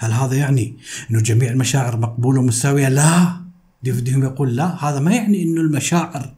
هل 0.01 0.13
هذا 0.13 0.35
يعني 0.35 0.77
أنه 1.11 1.21
جميع 1.21 1.51
المشاعر 1.51 1.97
مقبولة 1.97 2.41
ومساوية 2.41 2.89
لا. 2.89 3.41
ديفيد 3.83 4.09
هيوم 4.09 4.23
يقول 4.23 4.57
لا 4.57 4.85
هذا 4.85 5.01
ما 5.01 5.15
يعني 5.15 5.43
أنه 5.43 5.61
المشاعر 5.61 6.35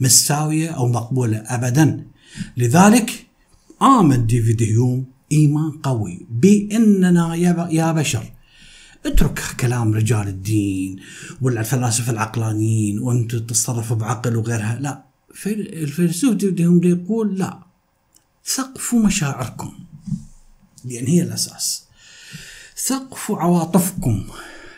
مساوية 0.00 0.70
أو 0.70 0.88
مقبولة 0.88 1.36
أبدا. 1.36 2.06
لذلك 2.56 3.26
آمن 3.82 4.26
ديفيد 4.26 4.62
هيوم 4.62 5.04
إيمان 5.32 5.70
قوي 5.70 6.26
بأننا 6.30 7.34
يا 7.70 7.92
بشر 7.92 8.32
اترك 9.06 9.40
كلام 9.60 9.94
رجال 9.94 10.28
الدين 10.28 10.96
والفلاسفة 11.40 12.12
العقلانيين 12.12 12.98
وأنتم 12.98 13.38
تتصرفوا 13.38 13.96
بعقل 13.96 14.36
وغيرها. 14.36 14.78
لا. 14.80 15.04
الفيلسوف 15.46 16.34
ديفيد 16.34 16.60
هيوم 16.60 16.84
يقول 16.84 17.38
لا 17.38 17.60
ثقفوا 18.46 19.06
مشاعركم. 19.06 19.72
لأن 20.84 21.06
هي 21.06 21.22
الأساس. 21.22 21.83
ثقفوا 22.76 23.38
عواطفكم 23.38 24.24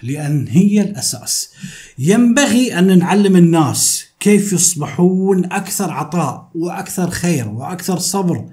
لأن 0.02 0.48
هي 0.48 0.82
الأساس. 0.82 1.50
ينبغي 1.98 2.78
أن 2.78 2.98
نعلم 2.98 3.36
الناس 3.36 4.04
كيف 4.20 4.52
يصبحون 4.52 5.44
أكثر 5.44 5.90
عطاء 5.90 6.50
وأكثر 6.54 7.10
خير 7.10 7.48
وأكثر 7.48 7.98
صبر 7.98 8.44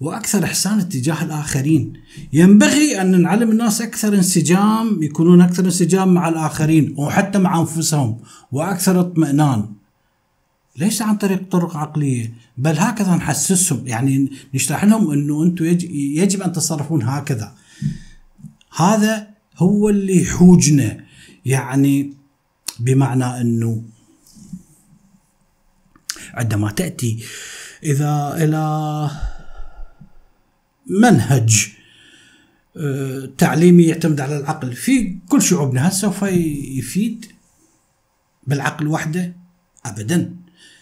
وأكثر 0.00 0.44
إحسان 0.44 0.88
تجاه 0.88 1.24
الآخرين. 1.24 1.92
ينبغي 2.32 3.00
أن 3.00 3.22
نعلم 3.22 3.50
الناس 3.50 3.82
أكثر 3.82 4.14
انسجام 4.14 5.02
يكونون 5.02 5.40
أكثر 5.40 5.64
انسجام 5.64 6.14
مع 6.14 6.28
الآخرين 6.28 6.94
وحتى 6.98 7.38
مع 7.38 7.60
أنفسهم 7.60 8.18
وأكثر 8.52 9.00
اطمئنان. 9.00 9.66
ليس 10.76 11.02
عن 11.02 11.16
طريق 11.16 11.50
طرق 11.50 11.76
عقلية 11.76 12.34
بل 12.58 12.78
هكذا 12.78 13.14
نحسسهم. 13.14 13.86
يعني 13.86 14.32
نشرح 14.54 14.84
لهم 14.84 15.10
أنه 15.10 15.42
أنتم 15.42 15.64
يجب 15.90 16.42
أن 16.42 16.52
تتصرفون 16.52 17.02
هكذا. 17.02 17.52
هذا 18.76 19.28
هو 19.56 19.88
اللي 19.88 20.22
يحوجنا 20.22 21.04
يعني 21.44 22.12
بمعنى 22.78 23.40
أنه 23.40 23.82
عندما 26.34 26.70
تأتي 26.70 27.24
إذا 27.82 28.34
إلى 28.36 29.10
منهج 30.86 31.68
آه، 32.76 33.28
تعليمي 33.38 33.82
يعتمد 33.82 34.20
على 34.20 34.36
العقل 34.36 34.72
في 34.72 35.18
كل 35.28 35.42
شعوبنا 35.42 35.88
هل 35.88 35.92
سوف 35.92 36.22
يفيد 36.22 37.26
بالعقل 38.46 38.86
وحده؟ 38.86 39.36
ابدا. 39.86 40.36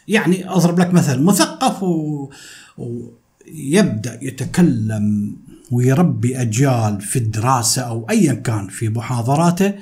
يعني 0.09 0.51
أضرب 0.51 0.81
لك 0.81 0.95
مثل 0.95 1.23
مثقف 1.23 1.83
و... 1.83 2.31
ويبدا 2.79 4.19
يتكلم 4.23 5.37
ويربي 5.71 6.41
أجيال 6.41 7.01
في 7.01 7.19
الدراسة 7.19 7.83
أو 7.83 8.07
ايا 8.11 8.35
كان 8.35 8.69
في 8.69 8.89
محاضراته 8.89 9.73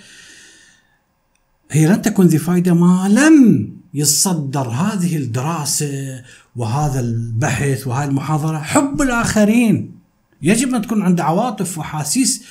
هي 1.70 1.86
لن 1.86 2.02
تكون 2.02 2.26
ذي 2.26 2.38
فائده 2.38 2.74
ما 2.74 3.08
لم 3.08 3.68
يتصدر 3.94 4.68
هذه 4.68 5.16
الدراسة 5.16 6.22
وهذا 6.56 7.00
البحث 7.00 7.86
وهذه 7.86 8.08
المحاضرة. 8.08 8.58
حب 8.58 9.02
الآخرين 9.02 9.94
يجب 10.42 10.74
أن 10.74 10.82
تكون 10.82 11.02
عنده 11.02 11.24
عواطف 11.24 11.78
واحاسيس 11.78 12.42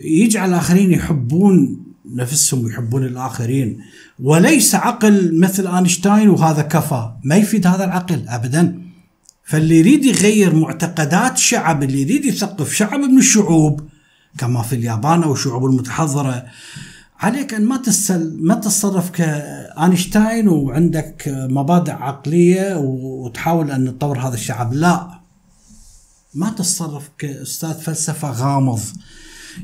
يجعل 0.00 0.48
الآخرين 0.48 0.92
يحبون 0.92 1.82
نفسهم 2.14 2.64
ويحبون 2.64 3.04
الآخرين. 3.04 3.80
وليس 4.20 4.74
عقل 4.74 5.40
مثل 5.40 5.66
اينشتاين 5.66 6.28
وهذا 6.28 6.62
كفى 6.62 7.10
ما 7.24 7.36
يفيد 7.36 7.66
هذا 7.66 7.84
العقل 7.84 8.28
ابدا. 8.28 8.85
فاللي 9.46 9.78
يريد 9.78 10.04
يغير 10.04 10.54
معتقدات 10.54 11.38
شعب 11.38 11.82
اللي 11.82 12.02
يريد 12.02 12.24
يثقف 12.24 12.72
شعب 12.72 13.00
من 13.00 13.18
الشعوب 13.18 13.88
كما 14.38 14.62
في 14.62 14.74
اليابان 14.74 15.22
أو 15.22 15.32
الشعوب 15.32 15.64
المتحضرة. 15.64 16.46
عليك 17.18 17.54
أن 17.54 17.64
ما 17.64 17.76
تسل 17.76 18.36
ما 18.40 18.54
تتصرف 18.54 19.10
كأينشتاين 19.10 20.48
وعندك 20.48 21.24
مبادئ 21.28 21.92
عقلية 21.92 22.76
وتحاول 22.76 23.70
أن 23.70 23.98
تطور 23.98 24.18
هذا 24.18 24.34
الشعب. 24.34 24.74
لا. 24.74 25.20
ما 26.34 26.50
تتصرف 26.50 27.10
كأستاذ 27.18 27.74
فلسفة 27.80 28.30
غامض. 28.30 28.80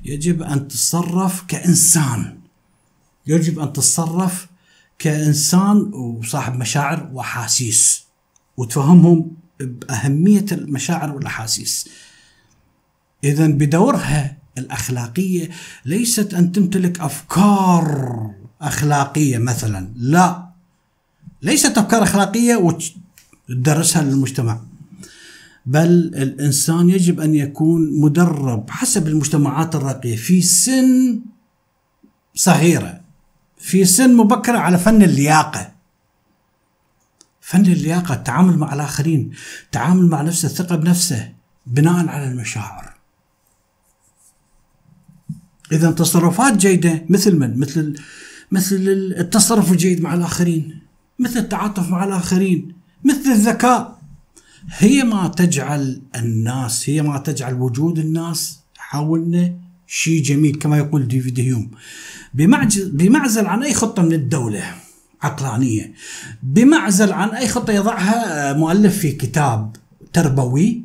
يجب 0.05 0.43
أن 0.43 0.69
تتصرف 0.69 1.43
كإنسان. 1.49 2.39
يجب 3.27 3.59
أن 3.59 3.73
تتصرف 3.73 4.47
كإنسان 4.99 5.77
وصاحب 5.95 6.55
مشاعر 6.55 7.11
وأحاسيس. 7.13 8.03
وتفهمهم. 8.57 9.43
بأهمية 9.67 10.47
المشاعر 10.53 11.15
والأحاسيس. 11.15 11.89
إذا 13.25 13.47
بدورها 13.47 14.37
الأخلاقية 14.59 15.51
ليست 15.85 16.35
أن 16.35 16.53
تمتلك 16.53 17.01
أفكار 17.01 18.31
أخلاقية 18.61 19.39
مثلا 19.39 19.93
لا. 19.97 20.49
ليست 21.43 21.79
أفكار 21.79 22.03
أخلاقية 22.03 22.57
وتدرسها 23.49 24.03
للمجتمع. 24.03 24.61
بل 25.67 25.89
الإنسان 26.15 26.91
يجب 26.91 27.21
أن 27.21 27.35
يكون 27.35 28.01
مدرب 28.01 28.71
حسب 28.71 29.09
المجتمعات 29.09 29.75
الراقيه 29.75 30.17
في 30.17 30.43
سن 30.43 31.21
صغيرة 32.35 33.01
في 33.59 33.85
سن 33.85 34.17
مبكرة 34.17 34.59
على 34.59 34.79
فن 34.79 35.03
اللياقة. 35.03 35.73
فن 37.53 37.67
اللياقة 37.67 38.15
التعامل 38.15 38.59
مع 38.59 38.75
الآخرين 38.75 39.31
التعامل 39.65 40.07
مع 40.07 40.23
نفسه 40.23 40.47
الثقة 40.47 40.77
بنفسه 40.77 41.33
بناء 41.67 42.09
على 42.09 42.29
المشاعر. 42.29 42.93
اذا 45.73 45.91
تصرفات 45.91 46.57
جيدة 46.57 47.05
مثل 47.09 47.37
من؟ 47.37 47.61
مثل 47.61 48.01
مثل 48.53 48.77
التصرف 49.19 49.73
الجيد 49.73 50.01
مع 50.01 50.15
الآخرين 50.15 50.79
مثل 51.19 51.39
التعاطف 51.39 51.89
مع 51.89 52.05
الآخرين 52.05 52.75
مثل 53.05 53.31
الذكاء. 53.31 53.99
هي 54.69 55.05
ما 55.05 55.29
تجعل 55.29 56.03
الناس 56.17 56.91
هي 56.91 57.03
ما 57.03 57.19
تجعل 57.19 57.55
وجود 57.55 57.99
الناس 57.99 58.59
حولنا 58.77 59.55
شيء 59.87 60.23
جميل 60.23 60.55
كما 60.55 60.79
يقول 60.79 61.09
ديفيد 61.09 61.41
هيوم. 61.41 61.71
بمعزل 62.93 63.47
عن 63.47 63.63
أي 63.63 63.75
خطة 63.75 64.03
من 64.03 64.13
الدولة. 64.13 64.75
عقلانية. 65.23 65.95
بمعزل 66.43 67.13
عن 67.13 67.29
أي 67.29 67.49
خطة 67.49 67.73
يضعها 67.73 68.53
مؤلف 68.53 68.99
في 68.99 69.13
كتاب 69.13 69.77
تربوي 70.13 70.83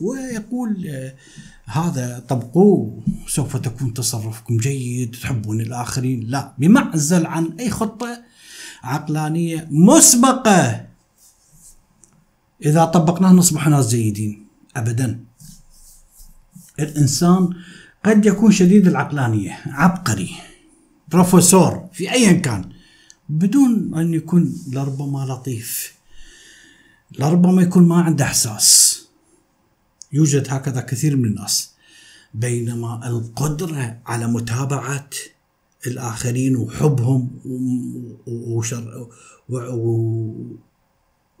ويقول 0.00 0.86
آه، 0.88 1.14
هذا 1.64 2.24
طبقوه 2.28 3.02
سوف 3.26 3.56
تكون 3.56 3.94
تصرفكم 3.94 4.56
جيد 4.56 5.10
تحبون 5.10 5.60
الآخرين. 5.60 6.20
لا 6.26 6.52
بمعزل 6.58 7.26
عن 7.26 7.52
أي 7.60 7.70
خطة 7.70 8.22
عقلانية 8.82 9.68
مسبقة. 9.70 10.86
إذا 12.64 12.84
طبقناه 12.84 13.32
نصبح 13.32 13.68
ناس 13.68 13.88
جيدين 13.88 14.46
أبدا. 14.76 15.24
الإنسان 16.80 17.48
قد 18.04 18.26
يكون 18.26 18.52
شديد 18.52 18.86
العقلانية 18.86 19.58
عبقري 19.66 20.34
بروفيسور 21.08 21.88
في 21.92 22.12
أيا 22.12 22.32
كان. 22.32 22.79
بدون 23.30 23.94
أن 23.94 24.14
يكون 24.14 24.54
لربما 24.72 25.24
لطيف. 25.24 25.94
لربما 27.18 27.62
يكون 27.62 27.88
ما 27.88 28.02
عنده 28.02 28.24
إحساس. 28.24 29.00
يوجد 30.12 30.46
هكذا 30.50 30.80
كثير 30.80 31.16
من 31.16 31.24
الناس. 31.24 31.70
بينما 32.34 33.08
القدرة 33.08 34.00
على 34.06 34.26
متابعة 34.26 35.10
الآخرين 35.86 36.56
وحبهم 36.56 37.30
وشر 38.26 39.08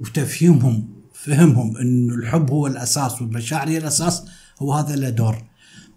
وتفهيمهم 0.00 0.88
فهمهم 1.14 1.76
أن 1.76 2.10
الحب 2.10 2.50
هو 2.50 2.66
الأساس 2.66 3.22
والمشاعر 3.22 3.68
هي 3.68 3.78
الأساس 3.78 4.22
هو 4.58 4.74
هذا 4.74 4.96
له 4.96 5.10
دور. 5.10 5.44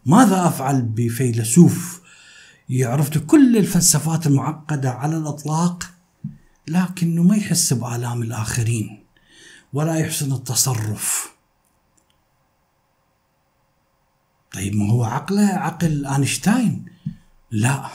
ماذا 0.05 0.47
أفعل 0.47 0.81
بفيلسوف 0.81 1.92
يعرف 2.73 3.17
كل 3.17 3.57
الفلسفات 3.57 4.27
المعقدة 4.27 4.91
على 4.91 5.17
الإطلاق 5.17 5.83
لكنه 6.67 7.23
ما 7.23 7.35
يحس 7.35 7.73
بآلام 7.73 8.21
الآخرين 8.21 9.03
ولا 9.73 9.95
يحسن 9.95 10.33
التصرف. 10.33 11.33
طيب 14.53 14.75
ما 14.75 14.91
هو 14.91 15.03
عقله؟ 15.03 15.45
عقل 15.45 16.05
أينشتاين. 16.05 16.85
لا 17.51 17.89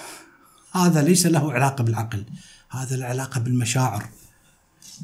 هذا 0.72 1.02
ليس 1.02 1.26
له 1.26 1.52
علاقة 1.52 1.84
بالعقل 1.84 2.24
هذا 2.70 2.94
العلاقة 2.94 3.40
بالمشاعر. 3.40 4.08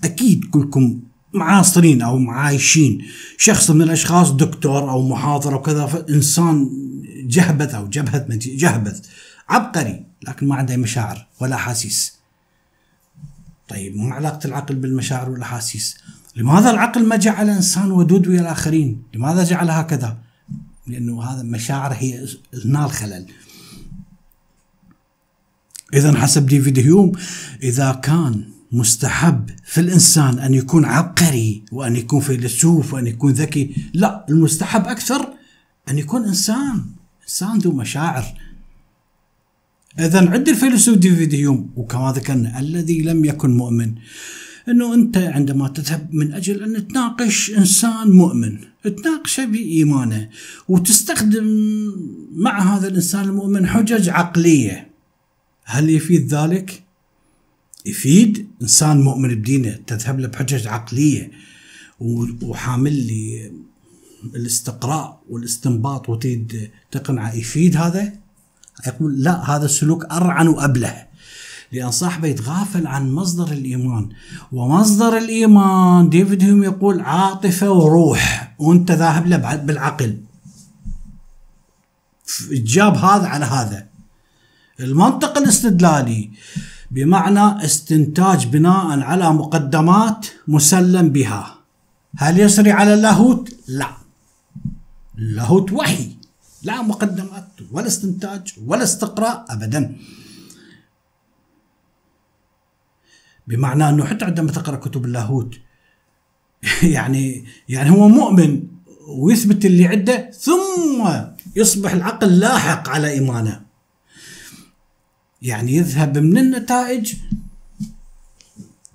أكيد 0.04 0.50
كلكم 0.50 1.00
معاصرين 1.32 2.02
أو 2.02 2.18
معايشين. 2.18 3.06
شخص 3.38 3.70
من 3.70 3.82
الأشخاص 3.82 4.30
دكتور 4.30 4.90
أو 4.90 5.08
محاضر 5.08 5.54
أو 5.54 5.62
كذا 5.62 6.06
إنسان 6.10 6.70
جهبذ 7.26 7.74
أو 7.74 7.86
جبهة 7.86 8.26
جهبذ. 8.30 9.00
عبقري 9.48 10.06
لكن 10.28 10.48
ما 10.48 10.54
عنده 10.54 10.76
مشاعر 10.76 11.26
ولا 11.40 11.54
أحاسيس 11.54 12.14
طيب 13.68 13.96
ما 13.96 14.14
علاقة 14.14 14.46
العقل 14.46 14.74
بالمشاعر 14.74 15.30
والأحاسيس 15.30 15.96
لماذا 16.36 16.70
العقل 16.70 17.06
ما 17.06 17.16
جعل 17.16 17.50
إنسان 17.50 17.90
ودود 17.90 18.26
ويا 18.28 18.40
الآخرين؟ 18.40 19.02
لماذا 19.14 19.44
جعل 19.44 19.70
هكذا؟ 19.70 20.18
لأنه 20.86 21.22
هذا 21.22 21.40
المشاعر 21.40 21.92
هي 21.92 22.28
هنا 22.64 22.84
الخلل. 22.84 23.26
إذا 25.94 26.16
حسب 26.16 26.46
ديفيد 26.46 26.78
هيوم 26.78 27.12
إذا 27.62 27.92
كان 27.92 28.44
مستحب 28.72 29.50
في 29.64 29.80
الإنسان 29.80 30.38
أن 30.38 30.54
يكون 30.54 30.84
عبقري 30.84 31.64
وأن 31.72 31.96
يكون 31.96 32.20
فيلسوف 32.20 32.94
وأن 32.94 33.06
يكون 33.06 33.32
ذكي 33.32 33.90
لا 33.94 34.26
المستحب 34.28 34.86
أكثر 34.86 35.34
أن 35.88 35.98
يكون 35.98 36.24
إنسان. 36.24 36.84
إنسان 37.22 37.58
ذو 37.58 37.72
مشاعر. 37.72 38.24
إذا 39.98 40.30
عند 40.30 40.48
الفيلسوف 40.48 40.98
ديفيد 40.98 41.34
هيوم 41.34 41.72
وكما 41.76 42.12
ذكرنا 42.12 42.60
الذي 42.60 43.02
لم 43.02 43.24
يكن 43.24 43.50
مؤمن. 43.50 43.94
إنه 44.68 44.94
أنت 44.94 45.16
عندما 45.16 45.68
تذهب 45.68 46.14
من 46.14 46.32
أجل 46.32 46.62
أن 46.62 46.88
تناقش 46.88 47.50
إنسان 47.50 48.10
مؤمن 48.10 48.58
تناقشه 48.84 49.44
بإيمانه 49.44 50.28
وتستخدم 50.68 51.46
مع 52.34 52.76
هذا 52.76 52.88
الإنسان 52.88 53.24
المؤمن 53.24 53.66
حجج 53.66 54.08
عقلية. 54.08 54.90
هل 55.64 55.90
يفيد 55.90 56.34
ذلك؟ 56.34 56.82
يفيد. 57.86 58.48
إنسان 58.62 59.00
مؤمن 59.00 59.34
بدينه 59.34 59.78
تذهب 59.86 60.20
له 60.20 60.28
بحجج 60.28 60.66
عقلية 60.66 61.30
وحامل 62.42 63.06
لي 63.06 63.52
الاستقراء 64.34 65.22
والاستنباط 65.30 66.08
وتريد 66.08 66.70
تقنعه. 66.90 67.34
يفيد 67.34 67.76
هذا؟ 67.76 68.23
يقول 68.86 69.22
لا 69.22 69.50
هذا 69.50 69.64
السلوك 69.64 70.04
أرعن 70.04 70.48
وابله 70.48 71.06
لأن 71.72 71.90
صاحبه 71.90 72.28
يتغافل 72.28 72.86
عن 72.86 73.12
مصدر 73.12 73.52
الإيمان. 73.52 74.08
ومصدر 74.52 75.16
الإيمان 75.16 76.08
ديفيد 76.08 76.42
هيوم 76.42 76.62
يقول 76.62 77.00
عاطفة 77.00 77.70
وروح 77.70 78.54
وأنت 78.58 78.90
ذاهب 78.92 79.26
له 79.26 79.56
بالعقل. 79.56 80.20
جاب 82.50 82.96
هذا 82.96 83.26
على 83.26 83.44
هذا. 83.44 83.86
المنطق 84.80 85.38
الاستدلالي 85.38 86.30
بمعنى 86.90 87.64
استنتاج 87.64 88.46
بناء 88.46 89.00
على 89.00 89.32
مقدمات 89.32 90.26
مسلم 90.48 91.08
بها. 91.08 91.54
هل 92.16 92.40
يسري 92.40 92.70
على 92.72 92.94
اللاهوت؟ 92.94 93.54
لا. 93.68 93.90
اللاهوت 95.18 95.72
وحي. 95.72 96.16
لا 96.64 96.82
مقدمات 96.82 97.48
ولا 97.72 97.86
استنتاج 97.86 98.54
ولا 98.66 98.82
استقراء 98.82 99.44
ابدا. 99.48 99.96
بمعنى 103.46 103.88
أنه 103.88 104.04
حتى 104.04 104.24
عندما 104.24 104.52
تقرأ 104.52 104.76
كتب 104.76 105.04
اللاهوت 105.04 105.54
يعني 106.96 107.44
يعني 107.68 107.90
هو 107.90 108.08
مؤمن 108.08 108.62
ويثبت 109.08 109.64
اللي 109.64 109.86
عنده 109.86 110.30
ثم 110.30 111.10
يصبح 111.56 111.92
العقل 111.92 112.38
لاحق 112.38 112.88
على 112.88 113.10
إيمانه. 113.10 113.60
يعني 115.42 115.72
يذهب 115.72 116.18
من 116.18 116.38
النتائج 116.38 117.14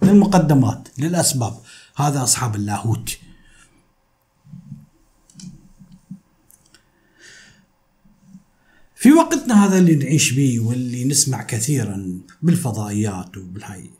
للمقدمات 0.01 0.87
للأسباب. 0.97 1.59
هذا 1.95 2.23
أصحاب 2.23 2.55
اللاهوت. 2.55 3.17
في 8.99 9.11
وقتنا 9.11 9.65
هذا 9.65 9.77
اللي 9.77 9.95
نعيش 9.95 10.31
به 10.31 10.59
واللي 10.59 11.05
نسمع 11.05 11.43
كثيرا 11.43 12.19
بالفضائيات 12.41 13.37
وبالهاي. 13.37 13.91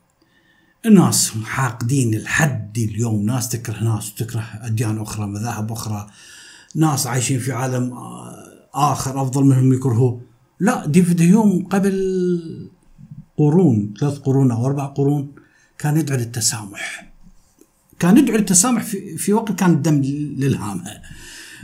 الناس 0.86 1.30
حاقدين 1.44 2.14
الحد 2.14 2.78
اليوم. 2.78 3.26
ناس 3.26 3.48
تكره 3.48 3.84
ناس 3.84 4.12
وتكره 4.12 4.44
أديان 4.62 4.98
أخرى 4.98 5.26
مذاهب 5.26 5.72
أخرى. 5.72 6.10
ناس 6.74 7.06
عايشين 7.06 7.38
في 7.38 7.52
عالم 7.52 7.92
آخر 8.74 9.22
أفضل 9.22 9.44
منهم 9.44 9.72
يكرهوه. 9.72 10.20
لا 10.60 10.86
ديفيد 10.86 11.22
هيوم 11.22 11.66
قبل 11.66 11.96
قرون 13.36 13.94
ثلاث 14.00 14.18
قرون 14.18 14.50
أو 14.50 14.66
أربع 14.66 14.86
قرون 14.86 15.32
كان 15.78 15.96
يدعو 15.96 16.18
للتسامح. 16.18 17.12
كان 17.98 18.18
يدعو 18.18 18.36
للتسامح 18.36 18.82
في, 18.82 19.16
في 19.16 19.32
وقت 19.32 19.52
كان 19.52 19.70
الدم 19.70 20.02
للهامة. 20.36 21.00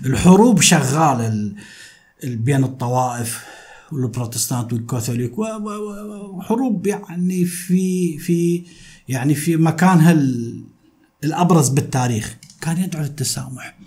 الحروب 0.06 0.60
شغالة 0.60 1.52
بين 2.24 2.64
الطوائف 2.64 3.44
والبروتستانت 3.92 4.72
والكاثوليك 4.72 5.38
وحروب 5.38 6.86
يعني 6.86 7.44
في 7.44 8.18
في 8.18 8.62
يعني 9.08 9.34
في 9.34 9.56
مكانها 9.56 10.12
الأبرز 11.24 11.68
بالتاريخ. 11.68 12.36
كان 12.60 12.78
يدعو 12.78 13.02
للتسامح. 13.02 13.78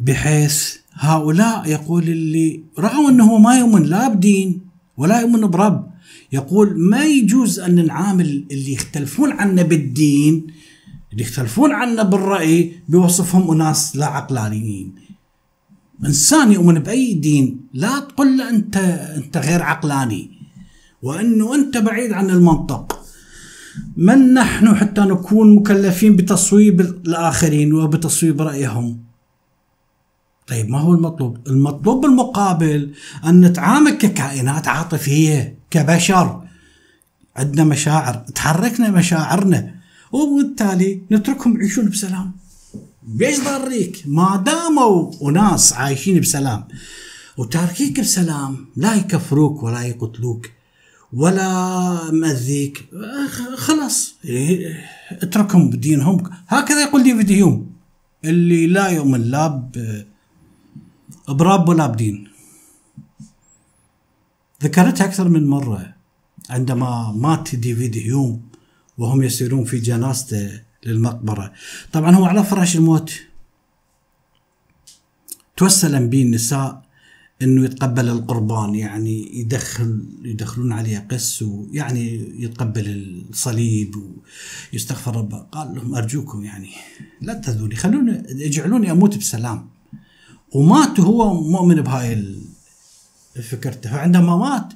بحيث 0.00 0.76
هؤلاء 0.92 1.70
يقول 1.70 2.02
اللي 2.02 2.64
رغم 2.78 3.06
أنه 3.06 3.38
ما 3.38 3.58
يؤمن 3.58 3.82
لا 3.82 4.08
بدين 4.08 4.60
ولا 4.96 5.20
يؤمن 5.20 5.46
برب 5.46 5.90
يقول 6.32 6.80
ما 6.80 7.04
يجوز 7.04 7.60
أن 7.60 7.86
نعامل 7.86 8.46
اللي 8.50 8.72
يختلفون 8.72 9.32
عنا 9.32 9.62
بالدين 9.62 10.46
اللي 11.12 11.22
يختلفون 11.22 11.72
عنا 11.72 12.02
بالرأي 12.02 12.72
بوصفهم 12.88 13.50
أناس 13.50 13.96
لا 13.96 14.06
عقلانيين. 14.06 15.05
إنسان 16.04 16.52
يؤمن 16.52 16.78
بأي 16.78 17.14
دين 17.14 17.60
لا 17.74 18.00
تقول 18.00 18.38
له 18.38 18.50
أنت 18.50 18.76
أنت 19.16 19.36
غير 19.36 19.62
عقلاني 19.62 20.30
وأنه 21.02 21.54
أنت 21.54 21.76
بعيد 21.76 22.12
عن 22.12 22.30
المنطق. 22.30 23.02
من 23.96 24.34
نحن 24.34 24.74
حتى 24.74 25.00
نكون 25.00 25.56
مكلفين 25.56 26.16
بتصويب 26.16 26.80
الآخرين 26.80 27.74
وبتصويب 27.74 28.42
رأيهم؟ 28.42 29.00
طيب 30.46 30.70
ما 30.70 30.78
هو 30.78 30.94
المطلوب؟ 30.94 31.38
المطلوب 31.46 32.00
بالمقابل 32.00 32.92
أن 33.26 33.40
نتعامل 33.40 33.90
ككائنات 33.90 34.68
عاطفية 34.68 35.58
كبشر. 35.70 36.42
عندنا 37.36 37.64
مشاعر 37.64 38.14
تحركنا 38.14 38.90
مشاعرنا 38.90 39.74
وبالتالي 40.12 41.02
نتركهم 41.12 41.56
يعيشون 41.56 41.88
بسلام. 41.88 42.32
بيش 43.06 43.40
ضريك 43.40 44.02
ما 44.06 44.42
داموا 44.46 45.12
أناس 45.28 45.72
عايشين 45.72 46.20
بسلام 46.20 46.68
وتاركيك 47.36 48.00
بسلام 48.00 48.66
لا 48.76 48.94
يكفروك 48.94 49.62
ولا 49.62 49.82
يقتلوك 49.82 50.50
ولا 51.12 52.10
مأذيك. 52.12 52.88
خلاص 53.56 54.14
اتركهم 55.10 55.70
بدينهم. 55.70 56.30
هكذا 56.48 56.82
يقول 56.82 57.02
ديفيد 57.02 57.32
هيوم 57.32 57.72
اللي 58.24 58.66
لا 58.66 58.88
يؤمن 58.88 59.20
لا 59.20 59.70
برب 61.28 61.68
ولا 61.68 61.86
بدين. 61.86 62.28
ذكرتها 64.62 65.04
أكثر 65.04 65.28
من 65.28 65.46
مرة 65.46 65.94
عندما 66.50 67.12
مات 67.16 67.54
ديفيد 67.54 67.96
هيوم 67.96 68.42
وهم 68.98 69.22
يسيرون 69.22 69.64
في 69.64 69.78
جنازته. 69.78 70.65
للمقبرة. 70.86 71.52
طبعا 71.92 72.14
هو 72.14 72.24
على 72.24 72.44
فراش 72.44 72.76
الموت. 72.76 73.12
توسل 75.56 76.08
به 76.08 76.22
النساء 76.22 76.86
إنه 77.42 77.64
يتقبل 77.64 78.08
القربان 78.08 78.74
يعني 78.74 79.40
يدخل 79.40 80.04
يدخلون 80.24 80.72
عليه 80.72 81.06
قس 81.10 81.42
ويعني 81.42 82.32
يتقبل 82.42 82.86
الصليب 83.30 83.94
ويستغفر 84.72 85.16
ربه 85.16 85.38
قال 85.38 85.74
لهم 85.74 85.94
أرجوكم 85.94 86.44
يعني 86.44 86.70
لا 87.20 87.34
تأذوني 87.34 87.76
خلوني 87.76 88.46
اجعلوني 88.46 88.90
أموت 88.90 89.16
بسلام. 89.16 89.68
ومات 90.52 91.00
وهو 91.00 91.40
مؤمن 91.42 91.80
بهاي 91.80 92.36
فكرته. 93.50 93.90
فعندما 93.90 94.36
مات 94.36 94.72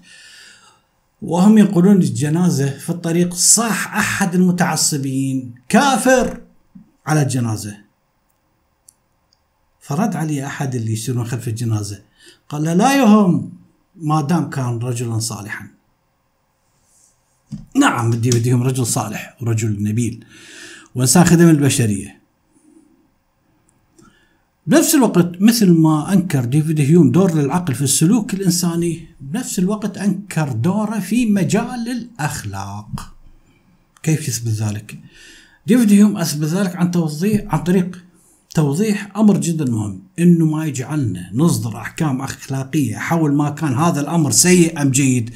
وهم 1.22 1.58
ينقلون 1.58 1.96
الجنازة 1.96 2.78
في 2.78 2.90
الطريق 2.90 3.34
صاح 3.34 3.96
أحد 3.96 4.34
المتعصبين. 4.34 5.54
كافر 5.68 6.42
على 7.06 7.22
الجنازة. 7.22 7.76
فرد 9.80 10.16
علي 10.16 10.46
أحد 10.46 10.74
اللي 10.74 10.92
يسيرون 10.92 11.24
خلف 11.24 11.48
الجنازة. 11.48 12.02
قال 12.48 12.62
لا 12.62 12.96
يهم 12.96 13.52
ما 13.96 14.20
دام 14.20 14.50
كان 14.50 14.78
رجلا 14.78 15.18
صالحا. 15.18 15.68
نعم 17.76 18.10
بدي 18.10 18.30
بديهم 18.30 18.62
رجل 18.62 18.86
صالح 18.86 19.36
ورجل 19.40 19.82
نبيل. 19.82 20.24
وإنسان 20.94 21.24
خدم 21.24 21.48
البشرية. 21.48 22.19
بنفس 24.70 24.94
الوقت 24.94 25.30
مثل 25.40 25.70
ما 25.70 26.12
أنكر 26.12 26.44
ديفيد 26.44 26.80
هيوم 26.80 27.10
دور 27.10 27.34
للعقل 27.34 27.74
في 27.74 27.82
السلوك 27.82 28.34
الإنساني 28.34 29.06
بنفس 29.20 29.58
الوقت 29.58 29.98
أنكر 29.98 30.52
دوره 30.52 30.98
في 30.98 31.26
مجال 31.26 31.88
الأخلاق. 31.88 33.14
كيف 34.02 34.28
يثبت 34.28 34.48
ذلك؟ 34.48 34.98
ديفيد 35.66 35.92
هيوم 35.92 36.16
أثبت 36.16 36.48
ذلك 36.48 36.76
عن 36.76 36.90
توضيح 36.90 37.54
عن 37.54 37.62
طريق 37.62 38.04
توضيح 38.54 39.16
أمر 39.16 39.36
جدا 39.36 39.64
مهم 39.70 40.02
إنه 40.18 40.44
ما 40.44 40.66
يجعلنا 40.66 41.30
نصدر 41.34 41.76
أحكام 41.76 42.20
أخلاقية 42.20 42.96
حول 42.96 43.34
ما 43.34 43.50
كان 43.50 43.74
هذا 43.74 44.00
الأمر 44.00 44.30
سيء 44.30 44.82
أم 44.82 44.90
جيد 44.90 45.30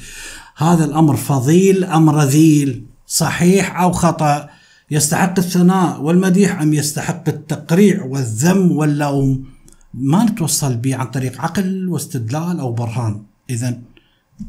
هذا 0.55 0.85
الأمر 0.85 1.15
فضيل 1.15 1.83
أم 1.83 2.09
رذيل 2.09 2.85
صحيح 3.07 3.81
أو 3.81 3.91
خطأ. 3.91 4.49
يستحق 4.91 5.39
الثناء 5.39 6.01
والمديح 6.01 6.61
أم 6.61 6.73
يستحق 6.73 7.29
التقريع 7.29 8.03
والذم 8.03 8.71
واللوم؟ 8.71 9.45
ما 9.93 10.23
نتوصل 10.23 10.75
به 10.75 10.95
عن 10.95 11.05
طريق 11.05 11.41
عقل 11.41 11.89
واستدلال 11.89 12.59
أو 12.59 12.71
برهان. 12.71 13.23
إذا 13.49 13.81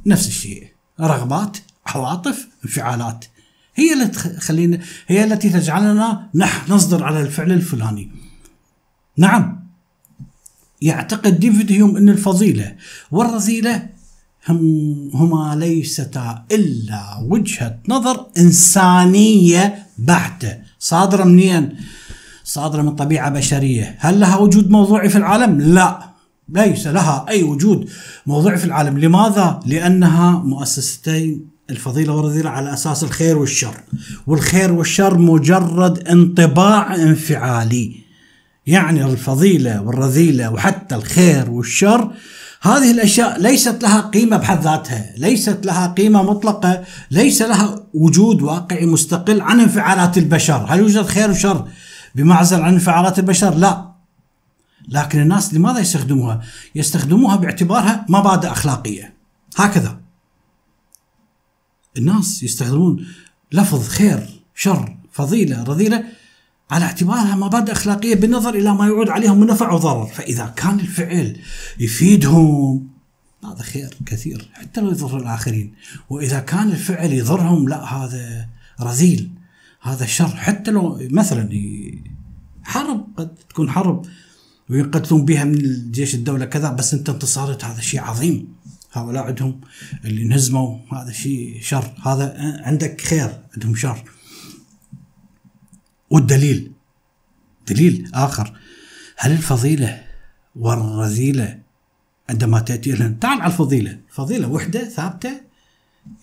نفس 0.06 0.28
الشيء. 0.28 0.66
رغبات 1.00 1.56
عواطف 1.86 2.48
انفعالات. 2.64 3.24
هي 3.74 3.92
اللي 3.92 4.06
تخلينا 4.06 4.80
هي 5.06 5.24
التي 5.24 5.50
تجعلنا 5.50 6.28
نح 6.34 6.68
نصدر 6.68 7.04
على 7.04 7.22
الفعل 7.22 7.52
الفلاني. 7.52 8.10
نعم. 9.16 9.66
يعتقد 10.82 11.40
ديفيد 11.40 11.72
هيوم 11.72 11.96
أن 11.96 12.08
الفضيلة 12.08 12.76
والرذيلة 13.10 13.88
هم 14.48 15.10
هما 15.14 15.56
ليستا 15.56 16.44
إلا 16.52 17.18
وجهة 17.22 17.78
نظر 17.88 18.26
إنسانية 18.38 19.85
بحتة 19.98 20.58
صادرة 20.78 21.24
منين؟ 21.24 21.76
صادرة 22.44 22.82
من 22.82 22.94
طبيعة 22.94 23.30
بشرية 23.30 23.96
هل 23.98 24.20
لها 24.20 24.36
وجود 24.36 24.70
موضوعي 24.70 25.08
في 25.08 25.18
العالم؟ 25.18 25.60
لا 25.60 25.98
ليس 26.48 26.86
لها 26.86 27.26
أي 27.28 27.42
وجود 27.42 27.90
موضوعي 28.26 28.56
في 28.56 28.64
العالم 28.64 28.98
لماذا؟ 28.98 29.60
لأنها 29.66 30.30
مؤسستين 30.30 31.48
الفضيلة 31.70 32.14
والرذيلة 32.14 32.50
على 32.50 32.72
أساس 32.72 33.04
الخير 33.04 33.38
والشر 33.38 33.74
والخير 34.26 34.72
والشر 34.72 35.18
مجرد 35.18 36.08
انطباع 36.08 36.94
انفعالي 36.94 38.06
يعني 38.66 39.04
الفضيلة 39.04 39.82
والرذيلة 39.82 40.50
وحتى 40.52 40.94
الخير 40.94 41.50
والشر 41.50 42.10
هذه 42.66 42.90
الأشياء 42.90 43.40
ليست 43.40 43.82
لها 43.82 44.00
قيمة 44.00 44.36
بحد 44.36 44.62
ذاتها، 44.62 45.14
ليست 45.16 45.66
لها 45.66 45.86
قيمة 45.86 46.22
مطلقة، 46.22 46.84
ليس 47.10 47.42
لها 47.42 47.86
وجود 47.94 48.42
واقعي 48.42 48.86
مستقل 48.86 49.40
عن 49.40 49.60
انفعالات 49.60 50.18
البشر، 50.18 50.66
هل 50.68 50.78
يوجد 50.78 51.06
خير 51.06 51.30
وشر 51.30 51.68
بمعزل 52.14 52.60
عن 52.60 52.72
انفعالات 52.72 53.18
البشر؟ 53.18 53.54
لا. 53.54 53.92
لكن 54.88 55.20
الناس 55.20 55.54
لماذا 55.54 55.78
يستخدموها؟ 55.78 56.40
يستخدموها 56.74 57.36
باعتبارها 57.36 58.06
مبادئ 58.08 58.50
أخلاقية. 58.50 59.14
هكذا. 59.56 60.00
الناس 61.98 62.42
يستخدمون 62.42 63.06
لفظ 63.52 63.88
خير، 63.88 64.42
شر، 64.54 64.96
فضيلة، 65.12 65.62
رذيلة 65.62 66.04
على 66.70 66.84
اعتبارها 66.84 67.36
مبادئ 67.36 67.72
أخلاقية 67.72 68.14
بالنظر 68.14 68.54
إلى 68.54 68.74
ما 68.74 68.86
يعود 68.86 69.08
عليهم 69.08 69.40
من 69.40 69.46
نفع 69.46 69.72
وضرر. 69.72 70.06
فإذا 70.06 70.46
كان 70.56 70.80
الفعل 70.80 71.36
يفيدهم 71.80 72.88
هذا 73.44 73.62
خير 73.62 73.94
كثير 74.06 74.48
حتى 74.52 74.80
لو 74.80 74.90
يضر 74.90 75.16
الآخرين. 75.16 75.74
وإذا 76.10 76.40
كان 76.40 76.68
الفعل 76.68 77.12
يضرهم 77.12 77.68
لا 77.68 77.84
هذا 77.84 78.48
رذيل 78.80 79.30
هذا 79.82 80.06
شر. 80.06 80.36
حتى 80.36 80.70
لو 80.70 80.98
مثلا 81.10 81.50
حرب 82.62 83.06
قد 83.16 83.34
تكون 83.48 83.70
حرب 83.70 84.06
ويقتلون 84.70 85.24
بها 85.24 85.44
من 85.44 85.54
الجيش 85.54 86.14
الدولة 86.14 86.44
كذا 86.44 86.70
بس 86.70 86.94
أنت 86.94 87.08
انتصرت 87.08 87.64
هذا 87.64 87.80
شيء 87.80 88.00
عظيم. 88.00 88.56
هؤلاء 88.92 89.24
عندهم 89.24 89.60
اللي 90.04 90.22
انهزموا 90.22 90.78
هذا 90.92 91.12
شيء 91.12 91.58
شر. 91.62 91.92
هذا 92.02 92.34
عندك 92.64 93.00
خير 93.00 93.40
عندهم 93.54 93.74
شر. 93.74 94.04
والدليل. 96.10 96.72
دليل 97.68 98.10
آخر. 98.14 98.60
هل 99.16 99.32
الفضيلة 99.32 100.06
والرذيلة 100.56 101.60
عندما 102.28 102.60
تأتي 102.60 102.92
لنا 102.92 103.16
تعال 103.20 103.40
على 103.40 103.52
الفضيلة. 103.52 104.00
فضيلة 104.10 104.48
وحدة 104.48 104.88
ثابتة 104.88 105.40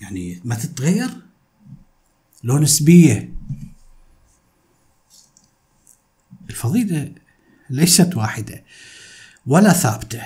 يعني 0.02 0.42
ما 0.46 0.56
تتغير. 0.56 1.10
لو 2.44 2.60
نسبية 2.60 3.34
الفضيلة 6.50 7.12
ليست 7.70 8.16
واحدة 8.16 8.64
ولا 9.46 9.74
ثابتة. 9.74 10.22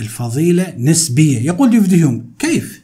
الفضيلة 0.00 0.74
نسبية. 0.76 1.40
يقول 1.40 1.70
ديفيد 1.70 2.32
كيف؟ 2.38 2.77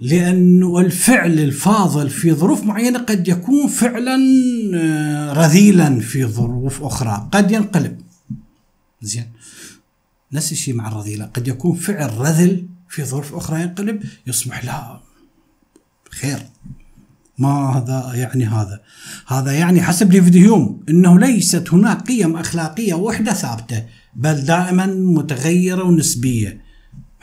لأنه 0.00 0.80
الفعل 0.80 1.38
الفاضل 1.38 2.10
في 2.10 2.32
ظروف 2.32 2.64
معينة 2.64 2.98
قد 2.98 3.28
يكون 3.28 3.68
فعلا 3.68 4.18
آه، 4.74 5.32
رذيلا 5.32 6.00
في 6.00 6.24
ظروف 6.24 6.82
أخرى. 6.82 7.28
قد 7.32 7.50
ينقلب. 7.50 8.00
زين. 9.02 9.26
نفس 10.32 10.52
الشيء 10.52 10.74
مع 10.74 10.88
الرذيلة. 10.88 11.24
قد 11.24 11.48
يكون 11.48 11.74
فعل 11.76 12.18
رذل 12.18 12.66
في 12.88 13.04
ظروف 13.04 13.34
أخرى 13.34 13.62
ينقلب 13.62 14.02
يصبح 14.26 14.64
لا. 14.64 15.00
خير. 16.10 16.38
ما 17.38 17.48
هذا 17.48 18.12
يعني 18.14 18.46
هذا؟ 18.46 18.80
هذا 19.26 19.52
يعني 19.52 19.82
حسب 19.82 20.12
ليفيد 20.12 20.36
إنه 20.88 21.18
ليست 21.18 21.74
هناك 21.74 22.02
قيم 22.02 22.36
أخلاقية 22.36 22.94
وحدة 22.94 23.32
ثابتة 23.32 23.84
بل 24.16 24.34
دائما 24.34 24.86
متغيرة 24.86 25.82
ونسبية. 25.82 26.67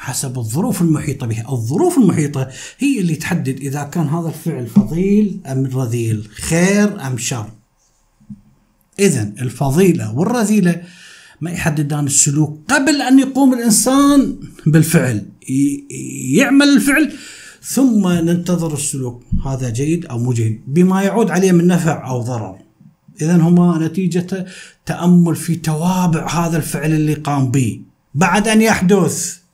حسب 0.06 0.38
الظروف 0.40 0.82
المحيطة 0.82 1.28
به 1.28 1.54
الظروف 1.54 1.98
المحيطة 1.98 2.50
هي 2.80 3.00
اللي 3.00 3.16
تحدد 3.16 3.60
إذا 3.60 3.84
كان 3.84 4.08
هذا 4.08 4.28
الفعل 4.28 4.68
فضيل 4.68 5.40
أم 5.46 5.66
رذيل 5.66 6.28
خير 6.32 7.08
أم 7.08 7.18
شر. 7.18 7.50
إذا 9.00 9.34
الفضيلة 9.42 10.16
والرذيلة 10.16 10.82
ما 11.42 11.52
يحددان 11.52 12.06
السلوك 12.06 12.60
قبل 12.68 13.02
أن 13.02 13.20
يقوم 13.20 13.54
الإنسان 13.54 14.36
بالفعل. 14.66 15.26
يعمل 16.30 16.68
الفعل 16.68 17.14
ثم 17.64 18.08
ننتظر 18.08 18.74
السلوك. 18.74 19.24
هذا 19.46 19.70
جيد 19.70 20.06
أو 20.06 20.20
مو 20.20 20.34
جيد؟ 20.34 20.62
بما 20.68 21.04
يعود 21.04 21.32
عليه 21.32 21.52
من 21.52 21.68
نفع 21.68 22.10
أو 22.10 22.22
ضرر. 22.22 22.58
إذا 23.22 23.36
هما 23.36 23.88
نتيجة 23.88 24.46
تأمل 24.86 25.36
في 25.36 25.56
توابع 25.56 26.46
هذا 26.46 26.58
الفعل 26.58 26.94
اللي 26.94 27.14
قام 27.14 27.52
به. 27.52 27.82
بعد 28.16 28.48
أن 28.48 28.62
يحدث 28.62 29.45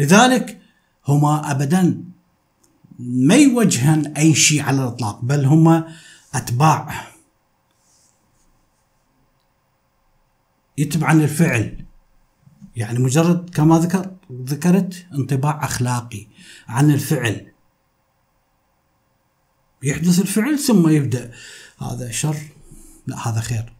لذلك 0.00 0.60
هما 1.08 1.50
ابدا 1.50 2.04
ما 2.98 3.34
يوجهن 3.34 4.06
أي 4.16 4.34
شيء 4.34 4.62
على 4.62 4.82
الإطلاق 4.82 5.20
بل 5.24 5.44
هما 5.44 5.94
أتباع. 6.34 7.06
يتبعن 10.78 11.20
الفعل. 11.20 11.84
يعني 12.76 12.98
مجرد 12.98 13.50
كما 13.50 13.78
ذكر 13.78 14.16
ذكرت 14.32 15.06
انطباع 15.14 15.64
أخلاقي 15.64 16.26
عن 16.68 16.90
الفعل. 16.90 17.52
يحدث 19.82 20.18
الفعل 20.20 20.58
ثم 20.58 20.88
يبدأ. 20.88 21.30
هذا 21.80 22.10
شر؟ 22.10 22.36
لا 23.06 23.28
هذا 23.28 23.40
خير. 23.40 23.72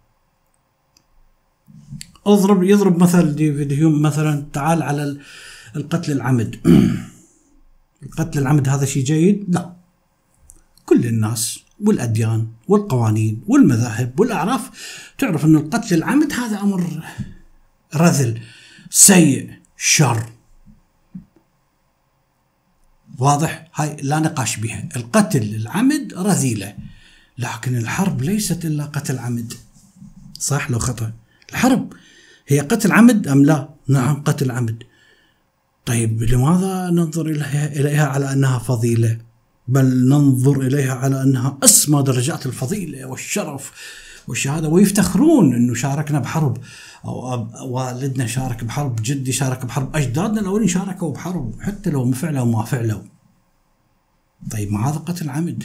اضرب 2.27 2.63
يضرب 2.63 3.03
مثل 3.03 3.35
ديفيد 3.35 3.73
هيوم 3.73 4.03
مثلا 4.03 4.47
تعال 4.53 4.83
على 4.83 5.21
القتل 5.77 6.13
العمد. 6.13 6.61
القتل 8.07 8.39
العمد 8.39 8.69
هذا 8.69 8.85
شيء 8.85 9.05
جيد؟ 9.05 9.45
لا. 9.49 9.73
كل 10.87 11.07
الناس 11.07 11.61
والأديان 11.81 12.49
والقوانين 12.69 13.43
والمذاهب 13.47 14.21
والأعراف 14.21 14.71
تعرف 15.19 15.45
أن 15.45 15.57
القتل 15.57 15.95
العمد 15.95 16.33
هذا 16.33 16.61
أمر 16.61 17.03
رذل 17.97 18.41
سيء 18.91 19.51
شر. 19.77 20.27
واضح؟ 23.19 23.71
هاي 23.75 23.97
لا 24.03 24.19
نقاش 24.19 24.57
بها. 24.57 24.89
القتل 24.97 25.55
العمد 25.55 26.15
رذيلة 26.15 26.77
لكن 27.39 27.77
الحرب 27.77 28.23
ليست 28.23 28.65
إلا 28.65 28.85
قتل 28.85 29.19
عمد. 29.19 29.53
صح 30.39 30.71
لو 30.71 30.79
خطأ؟ 30.79 31.13
الحرب 31.51 31.93
هي 32.49 32.61
قتل 32.61 32.93
عمد 32.93 33.29
أم 33.29 33.45
لا؟ 33.45 33.69
نعم 33.89 34.23
قتل 34.23 34.51
عمد. 34.51 34.90
طيب 35.87 36.23
لماذا 36.23 36.91
ننظر 36.91 37.27
إليها, 37.27 38.07
على 38.07 38.33
أنها 38.33 38.59
فضيلة؟ 38.59 39.19
بل 39.69 40.09
ننظر 40.09 40.61
إليها 40.61 40.95
على 40.95 41.23
أنها 41.23 41.59
أسمى 41.63 42.03
درجات 42.03 42.47
الفضيلة 42.47 43.05
والشرف 43.05 43.73
والشهادة. 44.29 44.69
ويفتخرون 44.69 45.55
أنه 45.55 45.75
شاركنا 45.75 46.19
بحرب 46.19 46.59
أو 47.05 47.49
والدنا 47.61 48.27
شارك 48.27 48.65
بحرب 48.65 48.97
جدي 49.03 49.33
شارك 49.33 49.67
بحرب 49.67 49.97
أجدادنا 49.97 50.41
الأولين 50.41 50.69
شاركوا 50.69 51.13
بحرب 51.13 51.55
حتى 51.61 51.91
لو 51.91 52.13
فعلوا 52.13 52.45
ما 52.45 52.65
فعلوا. 52.65 53.03
طيب 54.51 54.73
ما 54.73 54.89
هذا 54.89 54.97
قتل 54.99 55.31
عمد؟ 55.31 55.65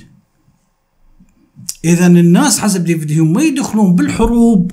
إذا 1.85 2.07
الناس 2.07 2.59
حسب 2.59 2.83
ديفيد 2.83 3.11
هيوم 3.11 3.33
ما 3.33 3.41
يدخلون 3.41 3.95
بالحروب 3.95 4.71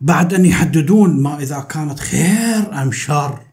بعد 0.00 0.34
أن 0.34 0.46
يحددون 0.46 1.22
ما 1.22 1.42
إذا 1.42 1.60
كانت 1.60 2.00
خير 2.00 2.82
أم 2.82 2.92
شر. 2.92 3.47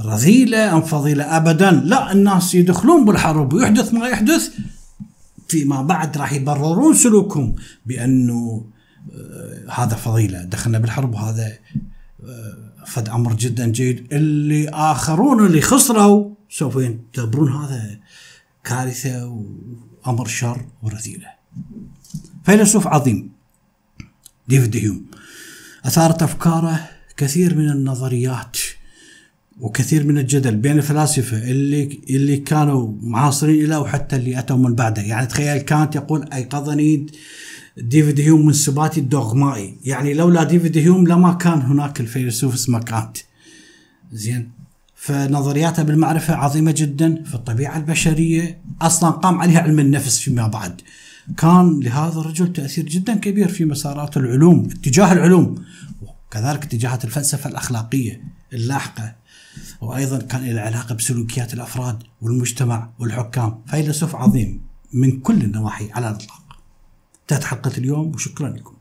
رذيلة 0.00 0.76
أم 0.76 0.82
فضيلة؟ 0.82 1.36
أبدا. 1.36 1.70
لا 1.70 2.12
الناس 2.12 2.54
يدخلون 2.54 3.04
بالحرب 3.04 3.52
ويحدث 3.52 3.94
ما 3.94 4.08
يحدث. 4.08 4.50
فيما 5.48 5.82
بعد 5.82 6.16
راح 6.16 6.32
يبررون 6.32 6.94
سلوكهم 6.94 7.56
بأنه 7.86 8.66
آه 9.12 9.70
هذا 9.70 9.96
فضيلة 9.96 10.44
دخلنا 10.44 10.78
بالحرب 10.78 11.14
وهذا 11.14 11.52
آه 12.24 12.84
فد 12.86 13.08
أمر 13.08 13.34
جدا 13.34 13.66
جيد. 13.66 14.12
اللي 14.12 14.68
آخرون 14.68 15.46
اللي 15.46 15.60
خسروا 15.60 16.34
سوف 16.50 16.76
يعتبرون 16.76 17.52
هذا 17.52 17.98
كارثة 18.64 19.26
وأمر 20.06 20.26
شر 20.26 20.64
ورذيلة. 20.82 21.28
فيلسوف 22.44 22.86
عظيم 22.86 23.30
ديفيد 24.48 24.76
هيوم. 24.76 25.06
أثارت 25.84 26.22
أفكاره 26.22 26.88
كثير 27.16 27.56
من 27.56 27.70
النظريات. 27.70 28.56
وكثير 29.60 30.06
من 30.06 30.18
الجدل 30.18 30.56
بين 30.56 30.78
الفلاسفة 30.78 31.50
اللي 31.50 32.00
اللي 32.10 32.36
كانوا 32.36 32.92
معاصرين 33.02 33.66
له 33.66 33.80
وحتى 33.80 34.16
اللي 34.16 34.38
أتوا 34.38 34.56
من 34.56 34.74
بعده. 34.74 35.02
يعني 35.02 35.26
تخيل 35.26 35.58
كانت 35.58 35.94
يقول 35.96 36.28
أيقظني 36.32 37.06
ديفيد 37.76 38.20
هيوم 38.20 38.46
من 38.46 38.52
سباتي 38.52 39.00
الدوغمائي. 39.00 39.76
يعني 39.84 40.14
لولا 40.14 40.44
ديفيد 40.44 40.78
هيوم 40.78 41.06
لما 41.06 41.32
كان 41.32 41.60
هناك 41.60 42.00
الفيلسوف 42.00 42.54
اسمه 42.54 42.78
كانت. 42.78 43.16
زين. 44.12 44.50
فنظرياته 44.96 45.82
بالمعرفة 45.82 46.34
عظيمة 46.34 46.74
جدا 46.76 47.24
في 47.24 47.34
الطبيعة 47.34 47.76
البشرية. 47.76 48.58
أصلا 48.82 49.10
قام 49.10 49.40
عليها 49.40 49.60
علم 49.60 49.78
النفس 49.80 50.18
فيما 50.18 50.46
بعد. 50.46 50.80
كان 51.36 51.80
لهذا 51.80 52.20
الرجل 52.20 52.52
تأثير 52.52 52.84
جدا 52.84 53.14
كبير 53.14 53.48
في 53.48 53.64
مسارات 53.64 54.16
العلوم 54.16 54.68
اتجاه 54.70 55.12
العلوم 55.12 55.64
وكذلك 56.02 56.64
اتجاهات 56.64 57.04
الفلسفة 57.04 57.50
الأخلاقية 57.50 58.20
اللاحقة. 58.52 59.23
وأيضا 59.80 60.18
كان 60.18 60.44
له 60.44 60.60
علاقة 60.60 60.94
بسلوكيات 60.94 61.54
الأفراد 61.54 62.02
والمجتمع 62.22 62.90
والحكام 62.98 63.62
فيلسوف 63.66 64.16
عظيم 64.16 64.60
من 64.92 65.20
كل 65.20 65.42
النواحي 65.42 65.90
على 65.92 66.08
الإطلاق. 66.10 66.42
انتهت 67.22 67.44
حلقة 67.44 67.72
اليوم 67.78 68.14
وشكرا 68.14 68.48
لكم. 68.48 68.73